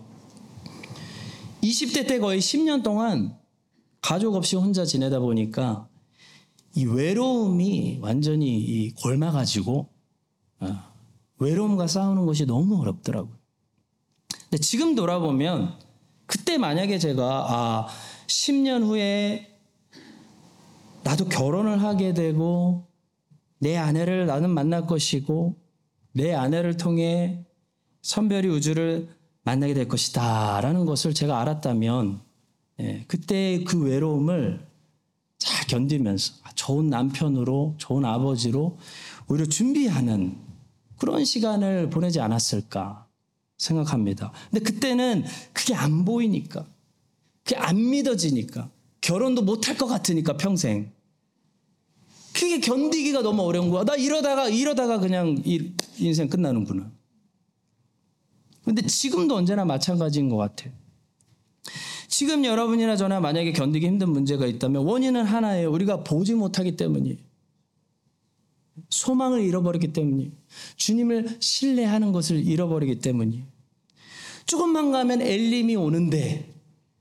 20대 1.63 2.07
때 2.07 2.19
거의 2.19 2.39
10년 2.39 2.83
동안 2.83 3.39
가족 4.03 4.35
없이 4.35 4.57
혼자 4.57 4.85
지내다 4.85 5.21
보니까 5.21 5.89
이 6.75 6.85
외로움이 6.85 8.01
완전히 8.03 8.59
이 8.59 8.93
골마가지고 8.97 9.89
어, 10.61 10.67
외로움과 11.39 11.87
싸우는 11.87 12.27
것이 12.27 12.45
너무 12.45 12.79
어렵더라고요. 12.83 13.39
근데 14.51 14.59
지금 14.59 14.95
돌아보면 14.95 15.79
그때 16.27 16.59
만약에 16.59 16.99
제가 16.99 17.47
아 17.49 17.87
10년 18.27 18.83
후에 18.83 19.49
나도 21.05 21.25
결혼을 21.31 21.83
하게 21.83 22.13
되고 22.13 22.87
내 23.61 23.79
아내를 23.79 24.27
나는 24.27 24.51
만날 24.51 24.87
것이고 24.87 25.57
내 26.13 26.35
아내를 26.35 26.77
통해 26.77 27.47
선별이 28.05 28.49
우주를 28.49 29.09
만나게 29.45 29.73
될 29.73 29.89
것이다 29.89 30.61
라는 30.61 30.85
것을 30.85 31.15
제가 31.15 31.41
알았다면 31.41 32.21
예, 32.81 33.05
그때 33.09 33.65
그 33.65 33.83
외로움을 33.83 34.67
잘 35.39 35.67
견디면서 35.67 36.35
좋은 36.55 36.89
남편으로 36.89 37.77
좋은 37.79 38.05
아버지로 38.05 38.79
오히려 39.27 39.47
준비하는 39.47 40.37
그런 40.99 41.25
시간을 41.25 41.89
보내지 41.89 42.21
않았을까 42.21 43.07
생각합니다. 43.57 44.33
근데 44.51 44.63
그때는 44.63 45.25
그게 45.55 45.75
안 45.75 46.05
보이니까 46.05 46.67
그게 47.43 47.57
안 47.57 47.89
믿어지니까 47.89 48.71
결혼도 49.01 49.43
못할 49.43 49.79
것 49.79 49.87
같으니까 49.87 50.37
평생 50.37 50.93
그게 52.35 52.61
견디기가 52.61 53.23
너무 53.23 53.43
어려운 53.43 53.71
거야. 53.71 53.85
나 53.85 53.97
이러다가 53.97 54.49
이러다가 54.51 54.99
그냥 54.99 55.41
이 55.47 55.73
인생 55.99 56.29
끝나는구나. 56.29 56.91
근데 58.65 58.83
지금도 58.87 59.37
언제나 59.37 59.65
마찬가지인 59.65 60.29
것 60.29 60.37
같아요. 60.37 60.73
지금 62.09 62.45
여러분이나 62.45 62.97
저나 62.97 63.21
만약에 63.21 63.53
견디기 63.53 63.87
힘든 63.87 64.11
문제가 64.11 64.47
있다면 64.47 64.85
원인은 64.85 65.25
하나예요. 65.25 65.71
우리가 65.73 66.05
보지 66.05 66.35
못하기 66.35 66.77
때문이에요. 66.77 67.19
소망을 68.89 69.43
잃어버렸기 69.43 69.93
때문이에요. 69.93 70.31
주님을 70.77 71.39
신뢰하는 71.41 72.13
것을 72.13 72.47
잃어버리기 72.47 73.01
때문이에요. 73.01 73.45
조금만 74.47 74.93
가면 74.93 75.23
엘림이 75.23 75.75
오는데 75.77 76.55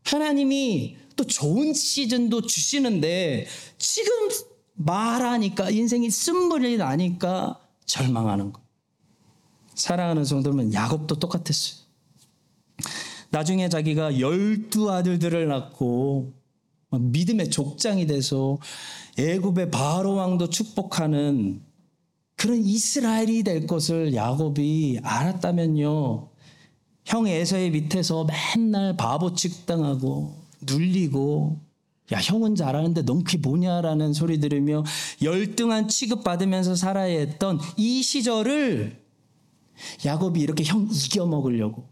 하나님이 0.03 0.97
또 1.16 1.24
좋은 1.24 1.74
시즌도 1.74 2.41
주시는데 2.41 3.45
지금 3.78 4.30
말하니까 4.74 5.70
인생이 5.70 6.09
쓴물이 6.09 6.78
나니까 6.78 7.59
절망하는 7.86 8.51
거. 8.51 8.62
사랑하는 9.84 10.23
성도면 10.23 10.73
야곱도 10.73 11.19
똑같았어요. 11.19 11.84
나중에 13.31 13.67
자기가 13.67 14.17
열두 14.17 14.89
아들들을 14.89 15.45
낳고 15.49 16.31
믿음의 16.97 17.49
족장이 17.49 18.07
돼서 18.07 18.59
애굽의 19.17 19.71
바로 19.71 20.13
왕도 20.13 20.49
축복하는 20.49 21.61
그런 22.38 22.63
이스라엘이 22.63 23.43
될 23.43 23.67
것을 23.67 24.13
야곱이 24.13 25.01
알았다면요. 25.03 26.29
형 27.03 27.27
에서의 27.27 27.71
밑에서 27.71 28.25
맨날 28.55 28.95
바보 28.95 29.34
측당하고 29.34 30.34
눌리고 30.61 31.59
야 32.13 32.19
형은 32.19 32.55
잘하는데 32.55 33.01
넌 33.01 33.25
그게 33.25 33.38
뭐냐라는 33.38 34.13
소리 34.13 34.39
들으며 34.39 34.86
열등한 35.21 35.89
취급받으면서 35.89 36.75
살아야 36.75 37.19
했던 37.19 37.59
이 37.75 38.01
시절을 38.01 39.03
야곱이 40.05 40.39
이렇게 40.39 40.63
형 40.63 40.88
이겨 40.91 41.26
먹으려고 41.26 41.89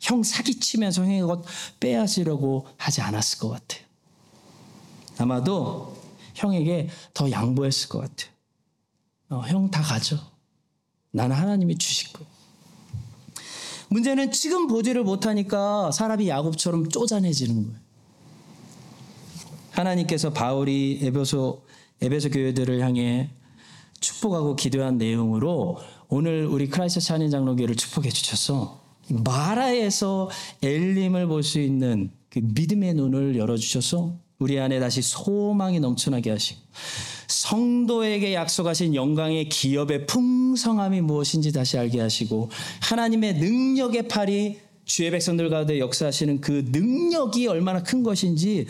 형 0.00 0.22
사기치면서 0.22 1.02
형의 1.02 1.22
것 1.22 1.44
빼앗으려고 1.78 2.66
하지 2.76 3.00
않았을 3.02 3.38
것 3.38 3.50
같아요. 3.50 3.84
아마도 5.18 5.96
형에게 6.34 6.88
더 7.12 7.30
양보했을 7.30 7.88
것 7.90 8.00
같아요. 8.00 8.30
어, 9.28 9.40
형다 9.42 9.82
가져. 9.82 10.16
나는 11.12 11.36
하나님이 11.36 11.76
주실 11.76 12.12
거예요. 12.12 12.30
문제는 13.88 14.32
지금 14.32 14.66
보지를 14.68 15.02
못하니까 15.02 15.90
사람이 15.90 16.28
야곱처럼 16.28 16.88
쪼잔해지는 16.88 17.66
거예요. 17.66 17.80
하나님께서 19.72 20.32
바울이 20.32 21.00
에베소 21.02 21.64
에베소 22.00 22.30
교회들을 22.30 22.80
향해 22.80 23.30
축복하고 24.00 24.56
기도한 24.56 24.96
내용으로 24.96 25.78
오늘 26.12 26.44
우리 26.44 26.68
크라이스트 26.68 27.00
찬인 27.00 27.30
장로교를 27.30 27.76
축복해 27.76 28.08
주셔서 28.10 28.80
마라에서 29.10 30.28
엘림을 30.60 31.28
볼 31.28 31.44
수 31.44 31.60
있는 31.60 32.10
그 32.28 32.40
믿음의 32.42 32.94
눈을 32.94 33.36
열어 33.36 33.56
주셔서 33.56 34.16
우리 34.40 34.58
안에 34.58 34.80
다시 34.80 35.02
소망이 35.02 35.78
넘쳐나게 35.78 36.30
하시고 36.30 36.60
성도에게 37.28 38.34
약속하신 38.34 38.96
영광의 38.96 39.48
기업의 39.48 40.06
풍성함이 40.06 41.00
무엇인지 41.00 41.52
다시 41.52 41.78
알게 41.78 42.00
하시고 42.00 42.50
하나님의 42.80 43.34
능력의 43.34 44.08
팔이 44.08 44.58
주의 44.84 45.10
백성들 45.12 45.48
가운데 45.48 45.78
역사하시는 45.78 46.40
그 46.40 46.64
능력이 46.72 47.46
얼마나 47.46 47.84
큰 47.84 48.02
것인지 48.02 48.66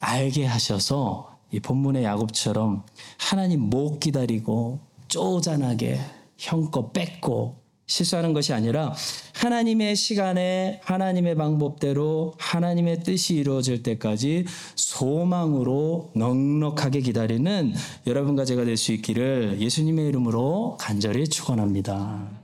알게 0.00 0.46
하셔서 0.46 1.36
이 1.52 1.60
본문의 1.60 2.04
야곱처럼 2.04 2.84
하나님 3.18 3.60
못 3.60 4.00
기다리고 4.00 4.80
쪼잔하게 5.08 6.00
형껏 6.38 6.92
뺏고 6.92 7.68
실수하는 7.86 8.34
것이 8.34 8.52
아니라 8.52 8.94
하나님의 9.34 9.96
시간에 9.96 10.80
하나님의 10.84 11.34
방법대로 11.36 12.34
하나님의 12.38 13.02
뜻이 13.02 13.34
이루어질 13.36 13.82
때까지 13.82 14.44
소망으로 14.76 16.10
넉넉하게 16.14 17.00
기다리는 17.00 17.74
여러분과 18.06 18.44
제가 18.44 18.64
될 18.64 18.76
수 18.76 18.92
있기를 18.92 19.56
예수님의 19.60 20.06
이름으로 20.08 20.76
간절히 20.78 21.26
축원합니다. 21.26 22.37